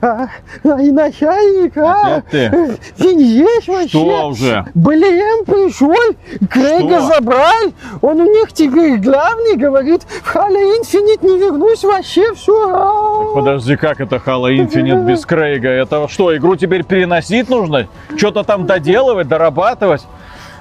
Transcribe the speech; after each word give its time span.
а, 0.00 0.28
а, 0.64 0.80
и 0.80 0.90
начальник, 0.90 1.76
а, 1.76 2.22
ты? 2.30 2.78
ты 2.96 3.12
здесь 3.12 3.68
вообще? 3.68 3.88
Что 3.88 4.28
уже? 4.28 4.64
Блин, 4.74 5.44
пришел, 5.44 5.94
Крейга 6.50 7.00
Что? 7.00 7.14
забрал, 7.14 7.72
он 8.02 8.20
у 8.20 8.26
них 8.26 8.52
теперь 8.52 8.98
главный, 8.98 9.56
говорит, 9.56 10.02
в 10.02 10.34
Halo 10.34 10.80
Infinite 10.80 11.26
не 11.26 11.38
вернусь 11.38 11.84
вообще, 11.84 12.34
все. 12.34 13.32
Подожди, 13.34 13.76
как 13.76 14.00
это 14.00 14.16
Halo 14.16 14.54
Infinite 14.54 15.04
без 15.04 15.26
Крейга? 15.26 15.68
Это 15.68 16.06
что, 16.08 16.36
игру 16.36 16.56
теперь 16.56 16.84
переносить 16.84 17.48
нужно? 17.48 17.88
Что-то 18.16 18.44
там 18.44 18.66
доделывать, 18.66 19.28
дорабатывать? 19.28 20.06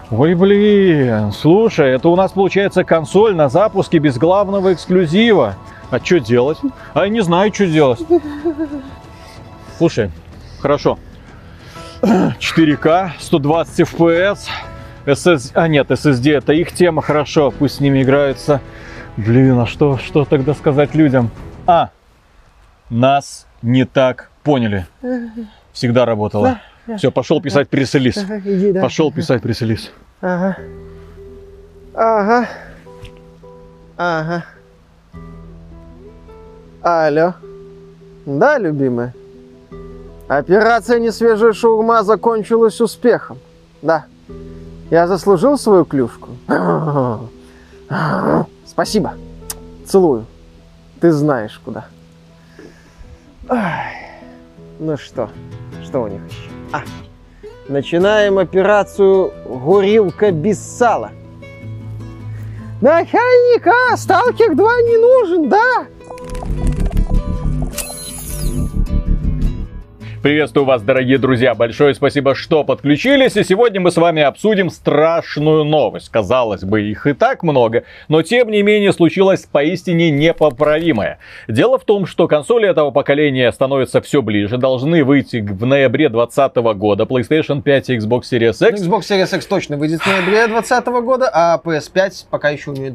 Ой, 0.10 0.36
блин, 0.36 1.34
слушай, 1.34 1.92
это 1.92 2.08
у 2.08 2.16
нас 2.16 2.32
получается 2.32 2.86
консоль 2.86 3.36
на 3.36 3.50
запуске 3.50 3.98
без 3.98 4.18
главного 4.18 4.74
эксклюзива. 4.74 5.56
А 5.90 6.00
что 6.00 6.20
делать? 6.20 6.58
А 6.94 7.04
я 7.04 7.10
не 7.10 7.22
знаю, 7.22 7.54
что 7.54 7.66
делать. 7.66 8.00
Слушай, 9.78 10.12
хорошо. 10.59 10.98
4К, 12.02 13.11
120 13.20 13.79
FPS, 13.82 14.39
SS... 15.06 15.52
А 15.54 15.68
нет, 15.68 15.89
SSD 15.92 16.38
это 16.38 16.54
их 16.54 16.71
тема, 16.71 17.02
хорошо, 17.02 17.52
пусть 17.52 17.75
с 17.75 17.79
ними 17.79 18.02
играются. 18.02 18.61
Блин, 19.18 19.60
а 19.60 19.66
что, 19.66 19.97
что 19.97 20.25
тогда 20.25 20.54
сказать 20.54 20.96
людям? 20.96 21.32
А, 21.66 21.89
нас 22.89 23.47
не 23.61 23.86
так 23.86 24.32
поняли. 24.43 24.88
Всегда 25.74 26.05
работало. 26.05 26.60
Все, 26.97 27.11
пошел 27.11 27.41
писать 27.41 27.69
пресс-релиз. 27.69 28.24
Да. 28.74 28.82
Пошел 28.82 29.11
писать 29.11 29.41
пресс-релиз. 29.41 29.91
Ага. 30.21 30.57
Ага. 31.94 32.47
Ага. 33.97 34.45
Алло. 36.81 37.33
Да, 38.25 38.58
любимая? 38.58 39.14
Операция 40.28 41.00
«Несвежая 41.00 41.54
шаурма» 41.54 42.04
закончилась 42.04 42.81
успехом. 42.81 43.38
Да. 43.81 44.06
Я 44.89 45.08
заслужил 45.08 45.58
свою 45.58 45.86
клюшку? 45.86 46.30
Спасибо. 48.66 49.14
Целую. 49.86 50.25
Ты 51.00 51.11
знаешь 51.11 51.61
куда. 51.64 51.86
Ну 54.80 54.97
что? 54.97 55.30
Что 55.84 56.02
у 56.03 56.08
них 56.08 56.22
еще? 56.28 56.50
А, 56.73 56.81
Начинаем 57.69 58.38
операцию 58.38 59.31
«Горилка 59.45 60.31
без 60.31 60.59
сала». 60.59 61.12
Начальник, 62.81 63.66
а, 63.66 63.97
Сталкер 63.97 64.56
2 64.56 64.81
не 64.81 64.97
нужен, 64.97 65.50
да? 65.50 65.88
Приветствую 70.23 70.65
вас, 70.65 70.81
дорогие 70.81 71.19
друзья. 71.19 71.53
Большое 71.53 71.93
спасибо, 71.93 72.33
что 72.33 72.63
подключились. 72.63 73.37
И 73.37 73.43
сегодня 73.43 73.79
мы 73.79 73.91
с 73.91 73.97
вами 73.97 74.23
обсудим 74.23 74.71
страшную 74.71 75.63
новость. 75.63 76.09
Казалось 76.09 76.63
бы, 76.63 76.81
их 76.81 77.05
и 77.05 77.13
так 77.13 77.43
много, 77.43 77.83
но 78.07 78.23
тем 78.23 78.49
не 78.49 78.63
менее 78.63 78.93
случилось 78.93 79.45
поистине 79.45 80.09
непоправимое. 80.09 81.19
Дело 81.47 81.77
в 81.77 81.85
том, 81.85 82.07
что 82.07 82.27
консоли 82.27 82.67
этого 82.67 82.89
поколения 82.89 83.51
становятся 83.51 84.01
все 84.01 84.21
ближе, 84.23 84.57
должны 84.57 85.03
выйти 85.03 85.38
в 85.38 85.65
ноябре 85.65 86.09
2020 86.09 86.55
года. 86.77 87.03
PlayStation 87.03 87.61
5 87.61 87.89
и 87.89 87.97
Xbox 87.97 88.21
Series 88.31 88.69
X. 88.69 88.81
Xbox 88.81 89.01
Series 89.01 89.35
X 89.35 89.45
точно 89.45 89.77
выйдет 89.77 90.01
в 90.01 90.07
ноябре 90.07 90.47
2020 90.47 90.88
года, 91.03 91.29
а 91.31 91.61
PS5 91.63 92.25
пока 92.31 92.49
еще 92.49 92.71
у 92.71 92.73
нее 92.73 92.91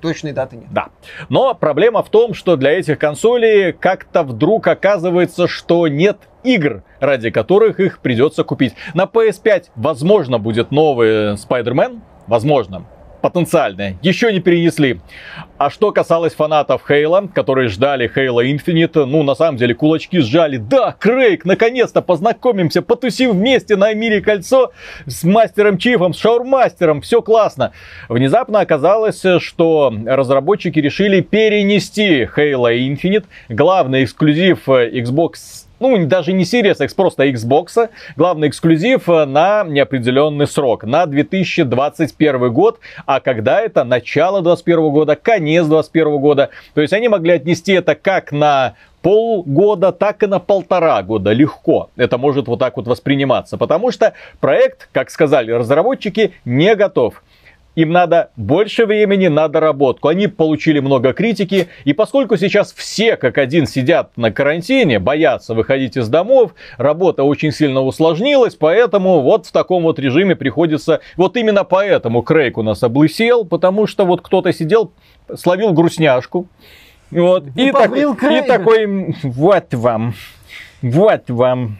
точной 0.00 0.32
даты 0.32 0.56
нет. 0.56 0.68
Да. 0.70 0.88
Но 1.28 1.52
проблема 1.54 2.04
в 2.04 2.10
том, 2.10 2.32
что 2.32 2.56
для 2.56 2.70
этих 2.70 2.98
консолей 2.98 3.72
как-то 3.72 4.22
вдруг 4.22 4.68
оказывается, 4.68 5.48
что 5.48 5.88
нет 5.88 6.18
игр, 6.42 6.82
ради 7.00 7.30
которых 7.30 7.80
их 7.80 8.00
придется 8.00 8.44
купить. 8.44 8.74
На 8.94 9.04
PS5, 9.04 9.66
возможно, 9.76 10.38
будет 10.38 10.70
новый 10.70 11.34
Spider-Man. 11.34 12.00
Возможно. 12.26 12.86
Потенциально. 13.20 13.98
Еще 14.00 14.32
не 14.32 14.40
перенесли. 14.40 15.00
А 15.58 15.68
что 15.68 15.92
касалось 15.92 16.32
фанатов 16.32 16.82
Хейла, 16.88 17.28
которые 17.34 17.68
ждали 17.68 18.10
Halo 18.10 18.42
Infinite, 18.42 19.04
ну, 19.04 19.22
на 19.22 19.34
самом 19.34 19.58
деле, 19.58 19.74
кулачки 19.74 20.20
сжали. 20.20 20.56
Да, 20.56 20.96
Крейг, 20.98 21.44
наконец-то 21.44 22.00
познакомимся, 22.00 22.80
потусим 22.80 23.32
вместе 23.32 23.76
на 23.76 23.92
Мире 23.92 24.22
Кольцо 24.22 24.72
с 25.06 25.22
Мастером 25.22 25.76
Чифом, 25.76 26.14
с 26.14 26.18
Шаурмастером, 26.18 27.02
все 27.02 27.20
классно. 27.20 27.72
Внезапно 28.08 28.60
оказалось, 28.60 29.22
что 29.40 29.92
разработчики 30.06 30.78
решили 30.78 31.20
перенести 31.20 32.22
Halo 32.22 32.74
Infinite, 32.74 33.24
главный 33.50 34.04
эксклюзив 34.04 34.66
Xbox 34.66 35.66
ну, 35.80 36.06
даже 36.06 36.32
не 36.32 36.44
Series 36.44 36.84
X, 36.84 36.94
просто 36.94 37.26
Xbox, 37.28 37.88
главный 38.16 38.48
эксклюзив 38.48 39.08
на 39.08 39.64
неопределенный 39.64 40.46
срок, 40.46 40.84
на 40.84 41.06
2021 41.06 42.52
год, 42.52 42.78
а 43.06 43.20
когда 43.20 43.60
это 43.60 43.84
начало 43.84 44.42
2021 44.42 44.90
года, 44.90 45.16
конец 45.16 45.64
2021 45.64 46.18
года. 46.18 46.50
То 46.74 46.82
есть 46.82 46.92
они 46.92 47.08
могли 47.08 47.32
отнести 47.32 47.72
это 47.72 47.94
как 47.94 48.30
на 48.30 48.74
полгода, 49.02 49.92
так 49.92 50.22
и 50.22 50.26
на 50.26 50.38
полтора 50.38 51.02
года 51.02 51.32
легко. 51.32 51.90
Это 51.96 52.18
может 52.18 52.46
вот 52.48 52.58
так 52.58 52.76
вот 52.76 52.86
восприниматься, 52.86 53.56
потому 53.56 53.90
что 53.90 54.12
проект, 54.40 54.88
как 54.92 55.10
сказали 55.10 55.50
разработчики, 55.50 56.34
не 56.44 56.74
готов. 56.74 57.22
Им 57.76 57.92
надо 57.92 58.30
больше 58.36 58.84
времени 58.84 59.28
на 59.28 59.46
доработку. 59.48 60.08
Они 60.08 60.26
получили 60.26 60.80
много 60.80 61.12
критики. 61.12 61.68
И 61.84 61.92
поскольку 61.92 62.36
сейчас 62.36 62.72
все 62.72 63.16
как 63.16 63.38
один 63.38 63.66
сидят 63.66 64.16
на 64.16 64.32
карантине, 64.32 64.98
боятся 64.98 65.54
выходить 65.54 65.96
из 65.96 66.08
домов, 66.08 66.54
работа 66.78 67.22
очень 67.22 67.52
сильно 67.52 67.80
усложнилась, 67.80 68.56
поэтому 68.56 69.20
вот 69.20 69.46
в 69.46 69.52
таком 69.52 69.84
вот 69.84 69.98
режиме 69.98 70.34
приходится... 70.34 71.00
Вот 71.16 71.36
именно 71.36 71.64
поэтому 71.64 72.22
Крейг 72.22 72.58
у 72.58 72.62
нас 72.62 72.82
облысел, 72.82 73.44
потому 73.44 73.86
что 73.86 74.04
вот 74.04 74.20
кто-то 74.20 74.52
сидел, 74.52 74.92
словил 75.36 75.72
грустняшку. 75.72 76.48
Вот, 77.10 77.44
И 77.56 77.68
и, 77.68 77.72
так- 77.72 77.96
и 77.96 78.42
такой, 78.46 79.16
вот 79.22 79.74
вам, 79.74 80.14
вот 80.82 81.28
вам 81.30 81.78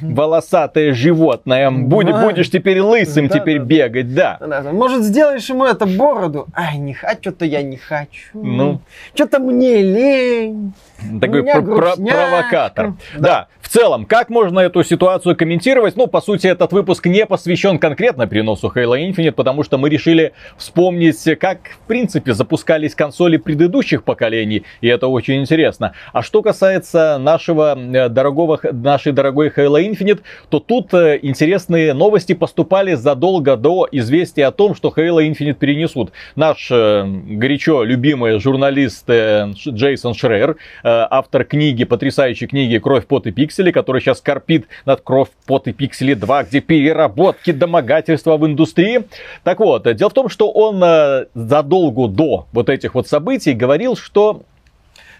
волосатое 0.00 0.92
животное. 0.94 1.70
Будь- 1.70 2.06
Да. 2.06 2.24
будешь 2.24 2.50
теперь 2.50 2.80
лысым, 2.80 3.28
Да, 3.28 3.38
теперь 3.38 3.58
да, 3.58 3.64
бегать, 3.64 4.14
да. 4.14 4.36
Да, 4.40 4.62
да. 4.62 4.72
Может, 4.72 5.02
сделаешь 5.04 5.48
ему 5.48 5.64
это 5.64 5.86
бороду? 5.86 6.46
Ай, 6.54 6.78
не 6.78 6.94
хочу, 6.94 7.32
то 7.32 7.44
я 7.44 7.62
не 7.62 7.76
хочу. 7.76 8.30
Ну. 8.34 8.80
Что-то 9.14 9.38
мне 9.38 9.82
лень. 9.82 10.72
Такой 11.20 11.40
У 11.40 11.42
меня 11.42 11.54
пр- 11.54 11.64
пр- 11.64 11.74
грустняшка. 11.76 12.16
провокатор. 12.28 12.86
Да. 13.16 13.18
Да. 13.18 13.46
Целом, 13.70 14.04
как 14.04 14.30
можно 14.30 14.58
эту 14.58 14.82
ситуацию 14.82 15.36
комментировать? 15.36 15.96
Ну, 15.96 16.08
по 16.08 16.20
сути, 16.20 16.48
этот 16.48 16.72
выпуск 16.72 17.06
не 17.06 17.24
посвящен 17.24 17.78
конкретно 17.78 18.26
переносу 18.26 18.72
Halo 18.74 18.98
Infinite, 18.98 19.32
потому 19.32 19.62
что 19.62 19.78
мы 19.78 19.88
решили 19.88 20.32
вспомнить, 20.56 21.22
как, 21.38 21.58
в 21.84 21.86
принципе, 21.86 22.34
запускались 22.34 22.94
консоли 22.96 23.36
предыдущих 23.36 24.02
поколений, 24.02 24.64
и 24.80 24.88
это 24.88 25.06
очень 25.06 25.40
интересно. 25.40 25.92
А 26.12 26.22
что 26.22 26.42
касается 26.42 27.18
нашего 27.18 27.78
э, 27.78 28.08
дорогого, 28.08 28.58
нашей 28.72 29.12
дорогой 29.12 29.50
Halo 29.50 29.80
Infinite, 29.80 30.20
то 30.48 30.58
тут 30.58 30.92
э, 30.92 31.20
интересные 31.22 31.94
новости 31.94 32.32
поступали 32.32 32.94
задолго 32.94 33.56
до 33.56 33.86
известия 33.92 34.48
о 34.48 34.52
том, 34.52 34.74
что 34.74 34.92
Halo 34.96 35.18
Infinite 35.18 35.54
перенесут. 35.54 36.10
Наш 36.34 36.68
э, 36.72 37.04
горячо 37.06 37.84
любимый 37.84 38.40
журналист 38.40 39.08
э, 39.08 39.52
Джейсон 39.54 40.14
Шрейер, 40.14 40.50
э, 40.50 40.54
автор 40.82 41.44
книги, 41.44 41.84
потрясающей 41.84 42.48
книги 42.48 42.78
«Кровь, 42.78 43.06
пот 43.06 43.28
и 43.28 43.30
пиксели», 43.60 43.72
который 43.72 44.00
сейчас 44.00 44.20
корпит 44.20 44.66
над 44.86 45.00
«Кровь, 45.02 45.28
пот 45.46 45.68
и 45.68 45.72
пиксели 45.72 46.14
2», 46.14 46.46
где 46.48 46.60
переработки, 46.60 47.52
домогательства 47.52 48.36
в 48.36 48.46
индустрии. 48.46 49.04
Так 49.44 49.60
вот, 49.60 49.86
э, 49.86 49.94
дело 49.94 50.10
в 50.10 50.14
том, 50.14 50.28
что 50.28 50.50
он 50.50 50.82
э, 50.82 51.26
задолго 51.34 52.08
до 52.08 52.46
вот 52.52 52.68
этих 52.68 52.94
вот 52.94 53.08
событий 53.08 53.52
говорил, 53.52 53.96
что 53.96 54.42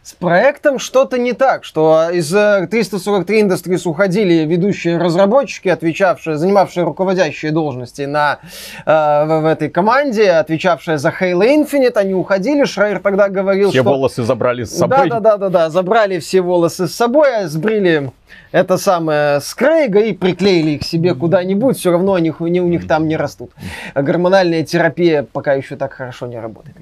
С 0.03 0.15
проектом 0.15 0.79
что-то 0.79 1.19
не 1.19 1.35
так, 1.35 1.63
что 1.63 2.09
из 2.11 2.35
э, 2.35 2.67
343 2.71 3.43
Industries 3.43 3.83
уходили 3.85 4.47
ведущие 4.47 4.97
разработчики, 4.97 5.69
отвечавшие, 5.69 6.39
занимавшие 6.39 6.85
руководящие 6.85 7.53
должности 7.53 8.07
на, 8.07 8.39
э, 8.87 8.91
в, 8.91 9.41
в 9.43 9.47
этой 9.47 9.69
команде, 9.69 10.31
отвечавшие 10.31 10.97
за 10.97 11.11
Halo 11.11 11.45
Infinite, 11.45 11.99
они 11.99 12.15
уходили. 12.15 12.65
Шрайер 12.65 13.01
тогда 13.01 13.29
говорил, 13.29 13.69
все 13.69 13.83
что... 13.83 13.91
волосы 13.91 14.23
забрали 14.23 14.65
с 14.65 14.71
собой. 14.71 15.11
Да, 15.11 15.21
да, 15.21 15.21
да, 15.21 15.37
да, 15.37 15.49
да. 15.51 15.71
Забрали 15.71 16.19
все 16.19 16.41
волосы 16.41 16.89
с 16.89 16.95
собой, 16.95 17.45
сбрили 17.45 18.11
это 18.53 18.79
самое 18.79 19.41
с 19.41 19.55
Крейга 19.55 20.01
и 20.01 20.13
приклеили 20.13 20.73
их 20.73 20.85
себе 20.85 21.15
куда-нибудь. 21.15 21.79
Все 21.79 21.91
равно 21.91 22.15
они, 22.15 22.33
они 22.39 22.61
у 22.61 22.69
них 22.69 22.87
там 22.87 23.07
не 23.09 23.17
растут. 23.17 23.53
А 23.95 24.03
гормональная 24.03 24.65
терапия 24.65 25.23
пока 25.23 25.55
еще 25.55 25.77
так 25.77 25.93
хорошо 25.93 26.27
не 26.27 26.39
работает. 26.39 26.77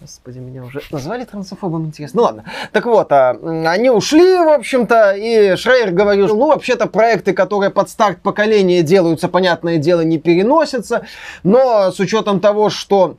Господи, 0.00 0.38
меня 0.38 0.62
уже 0.62 0.80
назвали 0.90 1.24
трансофобом, 1.24 1.86
интересно. 1.86 2.20
Ну 2.20 2.24
ладно. 2.24 2.44
Так 2.72 2.86
вот, 2.86 3.10
а, 3.12 3.30
они 3.66 3.90
ушли, 3.90 4.36
в 4.38 4.54
общем-то, 4.54 5.12
и 5.12 5.56
Шрейер 5.56 5.92
говорил, 5.92 6.28
ну, 6.28 6.48
вообще-то 6.48 6.86
проекты, 6.86 7.32
которые 7.32 7.70
под 7.70 7.88
старт 7.88 8.20
поколения 8.22 8.82
делаются, 8.82 9.28
понятное 9.28 9.78
дело, 9.78 10.02
не 10.02 10.18
переносятся, 10.18 11.06
но 11.42 11.90
с 11.90 11.98
учетом 11.98 12.40
того, 12.40 12.70
что 12.70 13.16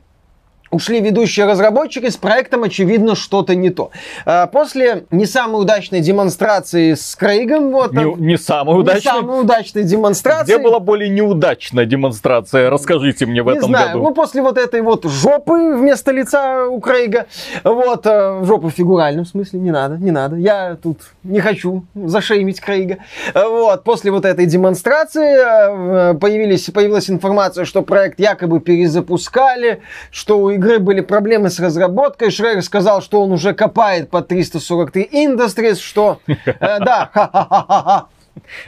ушли 0.70 1.00
ведущие 1.00 1.46
разработчики, 1.46 2.08
с 2.08 2.16
проектом, 2.16 2.64
очевидно, 2.64 3.14
что-то 3.14 3.54
не 3.54 3.70
то. 3.70 3.90
А, 4.24 4.46
после 4.46 5.04
не 5.10 5.26
самой 5.26 5.62
удачной 5.62 6.00
демонстрации 6.00 6.94
с 6.94 7.16
Крейгом, 7.16 7.70
вот... 7.70 7.92
Не, 7.92 8.14
не 8.14 8.36
самой 8.36 8.80
удачной? 8.80 9.12
Не 9.12 9.20
самой 9.20 9.40
удачной 9.40 9.84
демонстрации. 9.84 10.54
Где 10.54 10.62
была 10.62 10.80
более 10.80 11.08
неудачная 11.08 11.84
демонстрация? 11.84 12.70
Расскажите 12.70 13.26
мне 13.26 13.42
в 13.42 13.46
не 13.46 13.52
этом 13.52 13.70
знаю. 13.70 13.88
году. 13.88 14.04
Ну, 14.04 14.14
после 14.14 14.42
вот 14.42 14.58
этой 14.58 14.82
вот 14.82 15.04
жопы 15.04 15.74
вместо 15.74 16.12
лица 16.12 16.66
у 16.66 16.80
Крейга, 16.80 17.26
вот, 17.64 18.06
э, 18.06 18.44
жопы 18.44 18.68
в 18.68 18.72
фигуральном 18.72 19.24
смысле, 19.24 19.60
не 19.60 19.70
надо, 19.70 19.96
не 19.96 20.10
надо. 20.10 20.36
Я 20.36 20.76
тут 20.82 21.00
не 21.24 21.40
хочу 21.40 21.84
зашеймить 21.94 22.60
Крейга. 22.60 22.98
Вот, 23.34 23.84
после 23.84 24.10
вот 24.10 24.24
этой 24.24 24.46
демонстрации 24.46 26.12
э, 26.12 26.14
появились, 26.14 26.64
появилась 26.70 27.10
информация, 27.10 27.64
что 27.64 27.82
проект 27.82 28.20
якобы 28.20 28.60
перезапускали, 28.60 29.80
что 30.10 30.38
у 30.38 30.57
игры 30.58 30.78
были 30.78 31.00
проблемы 31.00 31.48
с 31.50 31.58
разработкой. 31.58 32.30
Шрейер 32.30 32.62
сказал, 32.62 33.00
что 33.00 33.22
он 33.22 33.32
уже 33.32 33.54
копает 33.54 34.10
по 34.10 34.20
343 34.20 35.08
Industries, 35.12 35.76
что... 35.76 36.20
э, 36.26 36.34
Да, 36.80 37.10
ха-ха-ха-ха. 37.14 38.06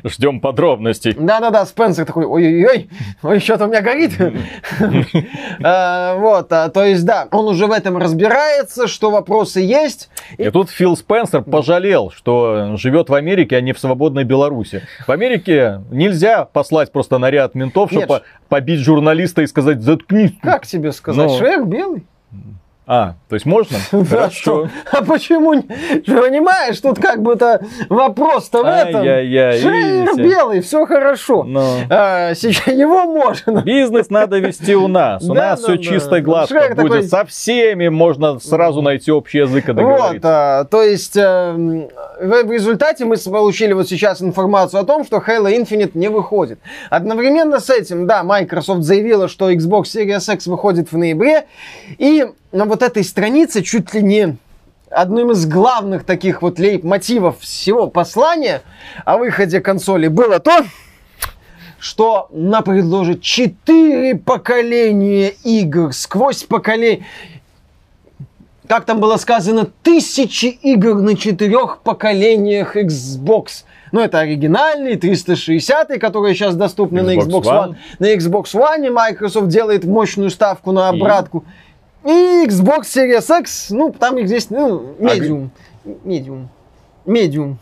Ждем 0.04 0.40
подробностей. 0.40 1.14
Да-да-да, 1.18 1.64
Спенсер 1.66 2.04
такой, 2.06 2.26
ой-ой-ой, 2.26 2.88
ой, 3.22 3.38
что-то 3.40 3.66
у 3.66 3.68
меня 3.68 3.80
горит. 3.82 4.12
А, 5.62 6.16
Вот, 6.20 6.52
а, 6.52 6.68
то 6.68 6.84
есть, 6.84 7.04
да, 7.04 7.28
он 7.30 7.46
уже 7.48 7.66
в 7.66 7.72
этом 7.72 7.96
разбирается, 7.96 8.86
что 8.86 9.10
вопросы 9.10 9.60
есть. 9.60 10.10
И 10.38 10.48
тут 10.50 10.70
Фил 10.70 10.96
Спенсер 10.96 11.42
пожалел, 11.42 12.10
что 12.10 12.76
живет 12.76 13.08
в 13.08 13.14
Америке, 13.14 13.56
а 13.56 13.60
не 13.60 13.72
в 13.72 13.78
свободной 13.78 14.24
Беларуси. 14.24 14.82
В 15.06 15.10
Америке 15.10 15.82
нельзя 15.90 16.44
послать 16.44 16.92
просто 16.92 17.18
наряд 17.18 17.54
ментов, 17.54 17.90
чтобы 17.90 18.22
побить 18.48 18.80
журналиста 18.80 19.42
и 19.42 19.46
сказать 19.46 19.82
«заткнись». 19.82 20.32
Как 20.42 20.66
тебе 20.66 20.92
сказать, 20.92 21.30
Ну. 21.30 21.38
Шрек 21.38 21.64
белый? 21.64 22.04
А, 22.86 23.14
то 23.28 23.34
есть 23.34 23.46
можно? 23.46 23.78
Хорошо. 24.10 24.68
А 24.90 25.02
почему? 25.04 25.62
понимаешь, 26.06 26.80
тут 26.80 26.98
как 26.98 27.22
бы-то 27.22 27.64
вопрос-то 27.88 28.62
в 28.62 28.66
этом. 28.66 29.02
Видите? 29.02 30.22
белый, 30.22 30.60
все 30.60 30.86
хорошо. 30.86 31.44
Ну. 31.44 31.62
А, 31.88 32.34
Сейчас 32.34 32.66
его 32.74 33.04
можно. 33.04 33.62
Бизнес 33.62 34.10
надо 34.10 34.38
вести 34.38 34.74
у 34.74 34.88
нас. 34.88 35.22
У 35.22 35.34
нас 35.34 35.60
да, 35.60 35.66
все 35.68 35.76
чисто 35.76 36.16
и 36.16 36.20
гладко 36.20 36.74
будет. 36.74 37.08
Со 37.08 37.24
всеми 37.24 37.88
можно 37.88 38.38
сразу 38.40 38.82
найти 38.82 39.12
общий 39.12 39.38
язык 39.38 39.68
и 39.68 39.72
Вот, 39.72 39.76
договориться. 39.76 40.60
а, 40.60 40.64
то 40.64 40.82
есть 40.82 41.16
э, 41.16 41.52
в, 41.52 42.50
результате 42.50 43.04
мы 43.04 43.16
получили 43.16 43.72
вот 43.72 43.88
сейчас 43.88 44.20
информацию 44.22 44.80
о 44.80 44.84
том, 44.84 45.04
что 45.04 45.18
Halo 45.18 45.48
Infinite 45.50 45.92
не 45.94 46.08
выходит. 46.08 46.58
Одновременно 46.90 47.60
с 47.60 47.70
этим, 47.70 48.06
да, 48.06 48.22
Microsoft 48.22 48.82
заявила, 48.82 49.28
что 49.28 49.50
Xbox 49.50 49.84
Series 49.84 50.32
X 50.34 50.46
выходит 50.46 50.92
в 50.92 50.98
ноябре, 50.98 51.44
и 51.98 52.26
на 52.52 52.64
вот 52.64 52.82
этой 52.82 53.04
странице 53.04 53.62
чуть 53.62 53.94
ли 53.94 54.02
не 54.02 54.36
одним 54.90 55.30
из 55.30 55.46
главных 55.46 56.04
таких 56.04 56.42
вот 56.42 56.58
лейб-мотивов 56.58 57.40
всего 57.40 57.86
послания 57.86 58.62
о 59.04 59.18
выходе 59.18 59.60
консоли 59.60 60.08
было 60.08 60.40
то, 60.40 60.64
что 61.78 62.28
она 62.34 62.62
предложит 62.62 63.22
четыре 63.22 64.16
поколения 64.16 65.28
игр 65.44 65.92
сквозь 65.92 66.42
поколение 66.42 67.06
как 68.70 68.84
там 68.84 69.00
было 69.00 69.16
сказано, 69.16 69.66
тысячи 69.82 70.46
игр 70.46 70.94
на 70.94 71.16
четырех 71.16 71.78
поколениях 71.82 72.76
Xbox. 72.76 73.64
Ну, 73.90 73.98
это 73.98 74.20
оригинальный 74.20 74.94
360, 74.94 75.98
которые 75.98 76.36
сейчас 76.36 76.54
доступны 76.54 77.02
на 77.02 77.16
Xbox 77.16 77.42
Xbox 77.42 77.42
One. 77.42 77.68
One. 77.70 77.76
На 77.98 78.14
Xbox 78.14 78.44
One 78.54 78.90
Microsoft 78.90 79.48
делает 79.48 79.84
мощную 79.84 80.30
ставку 80.30 80.70
на 80.70 80.88
обратку. 80.88 81.38
И 81.40 81.50
Xbox 82.04 82.82
Series 82.82 83.40
X, 83.40 83.70
ну, 83.70 83.92
там 83.98 84.18
их 84.18 84.26
здесь, 84.26 84.50
ну, 84.50 84.94
А 85.00 85.02
Medium. 85.02 85.50
Medium. 86.04 86.48
Medium. 87.06 87.58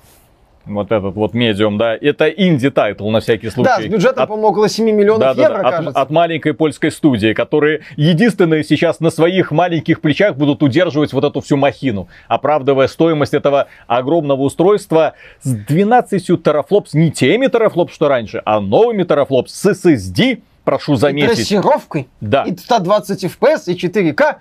Вот 0.65 0.93
этот 0.93 1.15
вот 1.15 1.33
Medium, 1.33 1.79
да. 1.79 1.97
Это 1.97 2.29
indie 2.29 2.69
title 2.69 3.09
на 3.09 3.21
всякий 3.21 3.49
случай. 3.49 3.71
Да, 3.71 3.81
с 3.81 3.87
бюджетом, 3.87 4.25
От- 4.25 4.29
по-моему, 4.29 4.49
около 4.49 4.69
7 4.69 4.85
миллионов 4.91 5.21
Да, 5.21 5.35
да, 5.35 5.43
евро, 5.45 5.63
да, 5.63 5.69
от, 5.69 5.75
кажется. 5.77 6.01
от 6.03 6.11
маленькой 6.11 6.53
польской 6.53 6.91
студии, 6.93 7.33
которые 7.33 7.81
единственные 7.97 8.65
сейчас 8.65 9.01
на 9.01 9.09
своих 9.11 9.51
маленьких 9.51 10.03
плечах 10.03 10.37
будут 10.37 10.63
удерживать 10.63 11.15
вот 11.15 11.25
эту 11.25 11.41
всю 11.41 11.57
махину, 11.57 12.09
оправдывая 12.29 12.87
стоимость 12.89 13.33
этого 13.33 13.69
огромного 13.87 14.43
устройства 14.43 15.15
с 15.41 15.51
12 15.55 16.37
терафлопс, 16.43 16.93
не 16.93 17.11
теми 17.11 17.47
терафлопс, 17.47 17.95
что 17.95 18.09
раньше, 18.09 18.43
а 18.45 18.61
новыми 18.61 19.05
терафлопс 19.05 19.55
с 19.55 19.71
SSD, 19.71 20.41
прошу 20.69 20.95
И 20.95 20.97
заметить. 20.97 21.35
трассировкой. 21.37 22.09
Да. 22.21 22.43
И 22.45 22.55
120 22.57 23.25
FPS, 23.25 23.63
и 23.67 23.75
4К. 23.75 24.37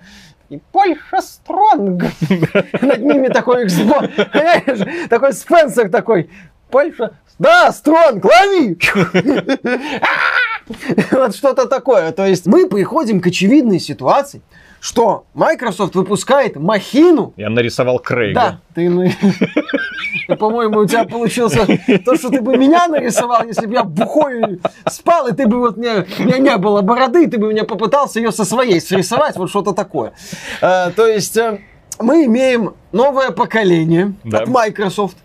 И 0.50 0.60
Польша 0.72 1.20
Стронг. 1.22 2.04
Над 2.82 2.98
ними 3.00 3.28
такой 3.28 3.64
Xbox. 3.66 5.08
Такой 5.08 5.32
Спенсер 5.32 5.88
такой. 5.90 6.28
Польша. 6.70 7.12
Да, 7.38 7.72
Стронг, 7.72 8.24
лови! 8.24 8.76
Вот 11.12 11.34
что-то 11.34 11.66
такое. 11.66 12.12
То 12.12 12.26
есть 12.26 12.44
мы 12.46 12.68
приходим 12.68 13.20
к 13.22 13.26
очевидной 13.28 13.80
ситуации, 13.80 14.42
что 14.80 15.24
Microsoft 15.32 15.94
выпускает 15.94 16.56
махину, 16.56 17.32
Я 17.38 17.48
нарисовал 17.48 17.98
Крейга. 18.00 18.34
да, 18.34 18.60
ты, 18.74 18.90
ну, 18.90 19.04
и, 20.28 20.34
по-моему, 20.34 20.80
у 20.80 20.86
тебя 20.86 21.04
получился 21.04 21.66
то, 22.04 22.16
что 22.16 22.28
ты 22.30 22.40
бы 22.40 22.56
меня 22.56 22.86
нарисовал, 22.88 23.44
если 23.44 23.66
бы 23.66 23.74
я 23.74 23.84
бухой 23.84 24.60
спал, 24.86 25.26
и 25.28 25.32
ты 25.32 25.46
бы 25.46 25.58
вот 25.58 25.76
мне, 25.76 26.06
у 26.18 26.22
меня 26.22 26.38
не 26.38 26.56
было 26.56 26.82
бороды, 26.82 27.24
и 27.24 27.26
ты 27.26 27.38
бы 27.38 27.48
меня 27.52 27.64
попытался 27.64 28.20
ее 28.20 28.32
со 28.32 28.44
своей 28.44 28.80
срисовать, 28.80 29.36
вот 29.36 29.50
что-то 29.50 29.72
такое. 29.72 30.12
Э, 30.60 30.90
то 30.90 31.06
есть 31.06 31.36
э, 31.36 31.60
мы 32.00 32.24
имеем 32.26 32.74
новое 32.92 33.30
поколение 33.30 34.14
Да. 34.24 34.38
от 34.40 34.48
Microsoft 34.48 35.16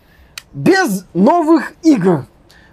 без 0.52 1.06
новых 1.14 1.72
игр. 1.82 2.26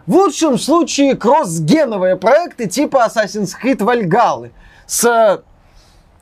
В 0.08 0.16
лучшем 0.16 0.58
случае 0.58 1.16
кросс-геновые 1.16 2.16
проекты 2.16 2.68
типа 2.68 3.08
Assassin's 3.08 3.52
Creed 3.62 3.78
Valhalla 3.80 4.52
с 4.88 5.06
э, 5.06 5.40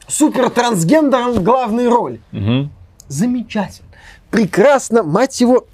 супер 0.07 0.49
трансгендером 0.49 1.31
в 1.33 1.43
главной 1.43 1.87
роли. 1.87 2.21
Мгм. 2.31 2.71
Замечательно. 3.07 3.88
Прекрасно, 4.31 5.03
мать 5.03 5.41
его, 5.41 5.65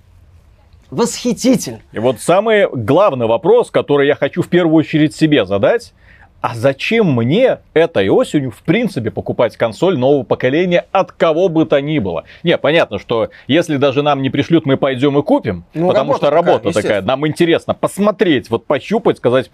восхитительно. 0.90 1.82
И 1.92 2.00
вот 2.00 2.22
самый 2.22 2.68
главный 2.70 3.28
вопрос, 3.28 3.72
который 3.72 4.08
я 4.08 4.16
хочу 4.16 4.42
в 4.42 4.48
первую 4.48 4.76
очередь 4.76 5.16
себе 5.16 5.46
задать. 5.46 5.94
А 6.42 6.54
зачем 6.54 7.12
мне 7.12 7.58
этой 7.74 8.08
осенью, 8.10 8.52
в 8.52 8.62
принципе, 8.62 9.10
покупать 9.10 9.58
консоль 9.58 9.98
нового 9.98 10.22
поколения 10.22 10.86
от 10.92 11.12
кого 11.12 11.50
бы 11.50 11.66
то 11.66 11.82
ни 11.82 11.98
было? 11.98 12.26
Не, 12.44 12.60
понятно, 12.60 13.00
что 13.00 13.30
если 13.48 13.78
даже 13.78 14.04
нам 14.04 14.22
не 14.22 14.30
пришлют, 14.30 14.68
мы 14.68 14.78
пойдем 14.78 15.18
и 15.18 15.24
купим. 15.24 15.66
Ну, 15.74 15.88
потому 15.88 16.12
работа 16.12 16.18
что 16.18 16.26
такая, 16.28 16.44
работа 16.44 16.58
такая. 16.68 16.84
естественно. 16.84 17.08
Нам 17.08 17.28
интересно 17.28 17.74
посмотреть, 17.74 18.52
вот 18.52 18.68
пощупать, 18.68 19.18
сказать, 19.18 19.50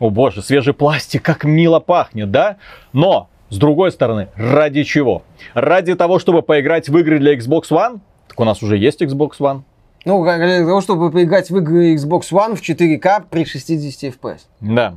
о 0.00 0.10
боже, 0.10 0.42
свежий 0.42 0.74
пластик, 0.74 1.22
как 1.22 1.44
мило 1.44 1.80
пахнет, 1.80 2.30
да? 2.30 2.58
Но, 2.92 3.30
с 3.48 3.56
другой 3.56 3.90
стороны, 3.90 4.28
ради 4.36 4.82
чего? 4.82 5.22
Ради 5.54 5.94
того, 5.94 6.18
чтобы 6.18 6.42
поиграть 6.42 6.90
в 6.90 6.98
игры 6.98 7.18
для 7.20 7.36
Xbox 7.36 7.70
One? 7.70 8.00
Так 8.38 8.42
у 8.42 8.44
нас 8.44 8.62
уже 8.62 8.78
есть 8.78 9.02
Xbox 9.02 9.40
One. 9.40 9.62
Ну, 10.04 10.22
для 10.22 10.60
того, 10.60 10.80
чтобы 10.80 11.10
поиграть 11.10 11.50
в 11.50 11.58
игры 11.58 11.96
Xbox 11.96 12.30
One 12.30 12.54
в 12.54 12.62
4К 12.62 13.24
при 13.28 13.44
60 13.44 14.14
FPS. 14.14 14.42
Да. 14.60 14.94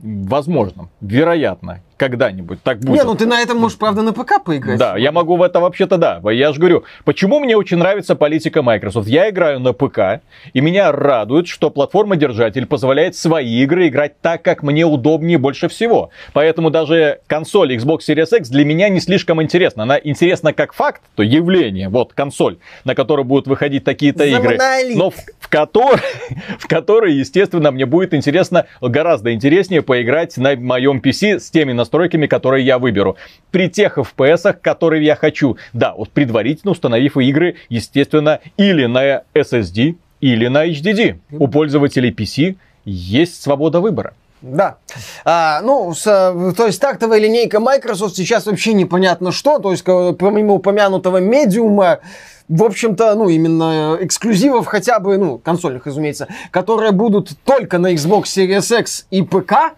Возможно, 0.00 0.88
вероятно, 1.00 1.82
когда-нибудь 1.96 2.62
так 2.62 2.80
будет. 2.80 2.98
Не, 2.98 3.04
ну 3.04 3.14
ты 3.14 3.26
на 3.26 3.40
этом 3.40 3.58
можешь, 3.58 3.78
правда, 3.78 4.02
на 4.02 4.12
ПК 4.12 4.42
поиграть. 4.44 4.78
Да, 4.78 4.96
я 4.96 5.12
могу 5.12 5.36
в 5.36 5.42
это 5.42 5.60
вообще-то 5.60 5.96
да. 5.96 6.20
Я 6.30 6.52
же 6.52 6.58
говорю, 6.58 6.84
почему 7.04 7.40
мне 7.40 7.56
очень 7.56 7.76
нравится 7.76 8.16
политика 8.16 8.62
Microsoft. 8.62 9.08
Я 9.08 9.30
играю 9.30 9.60
на 9.60 9.72
ПК, 9.72 10.22
и 10.52 10.60
меня 10.60 10.92
радует, 10.92 11.46
что 11.46 11.70
платформа-держатель 11.70 12.66
позволяет 12.66 13.16
свои 13.16 13.62
игры 13.62 13.88
играть 13.88 14.20
так, 14.20 14.42
как 14.42 14.62
мне 14.62 14.84
удобнее 14.84 15.38
больше 15.38 15.68
всего. 15.68 16.10
Поэтому 16.32 16.70
даже 16.70 17.20
консоль 17.26 17.74
Xbox 17.74 18.00
Series 18.08 18.36
X 18.38 18.48
для 18.48 18.64
меня 18.64 18.88
не 18.88 19.00
слишком 19.00 19.42
интересна. 19.42 19.84
Она 19.84 19.98
интересна 20.02 20.52
как 20.52 20.72
факт, 20.72 21.02
то 21.14 21.22
явление, 21.22 21.88
вот 21.88 22.12
консоль, 22.12 22.58
на 22.84 22.94
которой 22.94 23.24
будут 23.24 23.46
выходить 23.46 23.84
такие-то 23.84 24.24
игры. 24.24 24.58
Но 24.94 25.10
в, 25.10 25.16
в 25.38 25.48
которой, 25.48 26.00
в 26.58 26.66
которой, 26.66 27.14
естественно, 27.14 27.70
мне 27.70 27.86
будет 27.86 28.14
интересно, 28.14 28.66
гораздо 28.80 29.32
интереснее 29.32 29.82
поиграть 29.82 30.36
на 30.36 30.56
моем 30.56 30.98
PC 30.98 31.38
с 31.38 31.50
теми 31.50 31.72
настройками, 31.84 32.26
которые 32.26 32.64
я 32.64 32.78
выберу. 32.78 33.16
При 33.50 33.68
тех 33.68 33.98
FPS, 33.98 34.54
которые 34.54 35.04
я 35.04 35.16
хочу. 35.16 35.56
Да, 35.72 35.94
вот 35.94 36.10
предварительно 36.10 36.72
установив 36.72 37.16
игры, 37.16 37.56
естественно, 37.68 38.40
или 38.56 38.86
на 38.86 39.22
SSD, 39.34 39.96
или 40.20 40.48
на 40.48 40.66
HDD. 40.66 41.18
У 41.30 41.48
пользователей 41.48 42.10
PC 42.10 42.56
есть 42.86 43.42
свобода 43.42 43.80
выбора. 43.80 44.14
Да. 44.42 44.76
А, 45.24 45.62
ну, 45.62 45.94
с, 45.94 46.06
э, 46.06 46.52
то 46.54 46.66
есть 46.66 46.80
тактовая 46.80 47.18
линейка 47.18 47.60
Microsoft 47.60 48.14
сейчас 48.16 48.44
вообще 48.46 48.74
непонятно 48.74 49.32
что. 49.32 49.58
То 49.58 49.70
есть, 49.70 49.82
ка- 49.82 50.12
помимо 50.12 50.52
упомянутого 50.54 51.16
медиума, 51.18 52.00
в 52.48 52.62
общем-то, 52.62 53.14
ну, 53.14 53.30
именно 53.30 53.96
эксклюзивов 54.00 54.66
хотя 54.66 54.98
бы, 54.98 55.16
ну, 55.16 55.38
консольных, 55.38 55.86
разумеется, 55.86 56.28
которые 56.50 56.92
будут 56.92 57.30
только 57.44 57.78
на 57.78 57.94
Xbox 57.94 58.24
Series 58.24 58.80
X 58.80 59.06
и 59.10 59.22
ПК, 59.22 59.74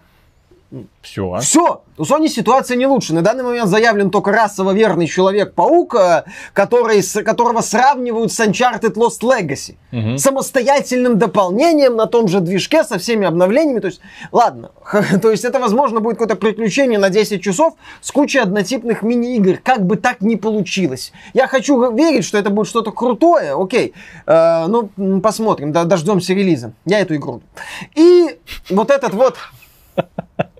Все. 1.01 1.37
Все. 1.39 1.81
У 1.97 2.03
Sony 2.03 2.27
ситуация 2.27 2.75
не 2.75 2.85
лучше. 2.85 3.13
На 3.13 3.21
данный 3.21 3.43
момент 3.43 3.69
заявлен 3.69 4.11
только 4.11 4.31
расово 4.31 4.71
верный 4.71 5.07
Человек-паук, 5.07 5.95
э, 5.95 6.23
который, 6.53 7.01
с- 7.01 7.23
которого 7.23 7.61
сравнивают 7.61 8.31
с 8.33 8.39
Uncharted 8.39 8.95
Lost 8.95 9.21
Legacy. 9.23 9.75
Мгм. 9.91 10.17
Самостоятельным 10.17 11.17
дополнением 11.17 11.95
на 11.95 12.05
том 12.05 12.27
же 12.27 12.41
движке 12.41 12.83
со 12.83 12.99
всеми 12.99 13.25
обновлениями. 13.25 13.79
То 13.79 13.87
есть, 13.87 14.01
ладно, 14.33 14.71
то 15.21 15.31
есть 15.31 15.45
это, 15.45 15.59
возможно, 15.59 16.01
будет 16.01 16.17
какое-то 16.17 16.35
приключение 16.35 16.99
на 16.99 17.09
10 17.09 17.41
часов 17.41 17.75
с 18.01 18.11
кучей 18.11 18.39
однотипных 18.39 19.01
мини-игр. 19.01 19.59
Как 19.63 19.85
бы 19.85 19.95
так 19.95 20.19
ни 20.21 20.35
получилось. 20.35 21.13
Я 21.33 21.47
хочу 21.47 21.91
верить, 21.95 22.25
что 22.25 22.37
это 22.37 22.49
будет 22.49 22.67
что-то 22.67 22.91
крутое, 22.91 23.53
окей. 23.55 23.93
Э, 24.25 24.65
ну, 24.67 24.89
посмотрим, 25.21 25.71
дождемся 25.71 26.33
релиза. 26.33 26.73
Я 26.85 26.99
эту 26.99 27.15
игру. 27.15 27.41
И 27.95 28.37
вот 28.69 28.91
этот 28.91 29.13
вот 29.13 29.35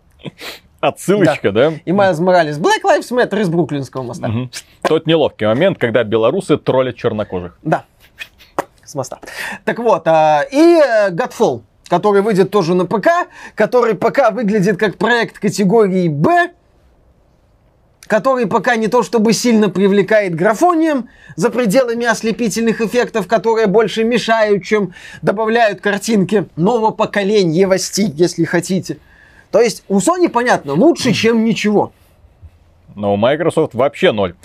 Отсылочка, 0.79 1.51
да? 1.51 1.74
и 1.86 1.91
Майлз 1.91 2.20
Моралес. 2.20 2.60
Black 2.60 2.84
Lives 2.84 3.12
Matter 3.12 3.41
из 3.41 3.50
Бруклинского 3.50 4.03
моста. 4.03 4.27
Мгм. 4.27 4.51
Тот 4.84 5.08
неловкий 5.08 5.48
момент, 5.48 5.77
когда 5.79 6.03
белорусы 6.03 6.58
троллят 6.58 6.96
чернокожих. 6.96 7.58
Да. 7.63 7.86
С 8.84 8.94
моста. 8.96 9.20
Так 9.65 9.79
вот, 9.79 10.08
а, 10.08 10.44
и 10.50 10.79
э, 10.79 11.10
Godfall, 11.10 11.62
который 11.89 12.22
выйдет 12.22 12.51
тоже 12.51 12.74
на 12.74 12.86
ПК, 12.86 13.08
который 13.56 13.96
пока 13.96 14.32
выглядит 14.32 14.77
как 14.77 14.98
проект 14.98 15.39
категории 15.39 16.08
Б, 16.08 16.51
который 18.08 18.48
пока 18.48 18.75
не 18.75 18.88
то 18.88 19.03
чтобы 19.03 19.34
сильно 19.34 19.70
привлекает 19.70 20.36
графонием 20.36 21.10
за 21.36 21.50
пределами 21.50 22.06
ослепительных 22.06 22.82
эффектов, 22.82 23.27
которые 23.27 23.67
больше 23.67 24.03
мешают, 24.03 24.63
чем 24.63 24.94
добавляют 25.22 25.82
картинки 25.82 26.48
нового 26.56 26.91
поколения 26.91 27.67
если 28.15 28.46
хотите. 28.46 29.00
То 29.51 29.62
есть 29.62 29.84
у 29.88 30.00
Sony, 30.00 30.30
понятно, 30.30 30.74
лучше, 30.74 31.13
чем 31.13 31.46
ничего. 31.46 31.92
Но 32.96 33.13
у 33.13 33.18
Microsoft 33.18 33.74
вообще 33.74 34.12
ноль. 34.12 34.36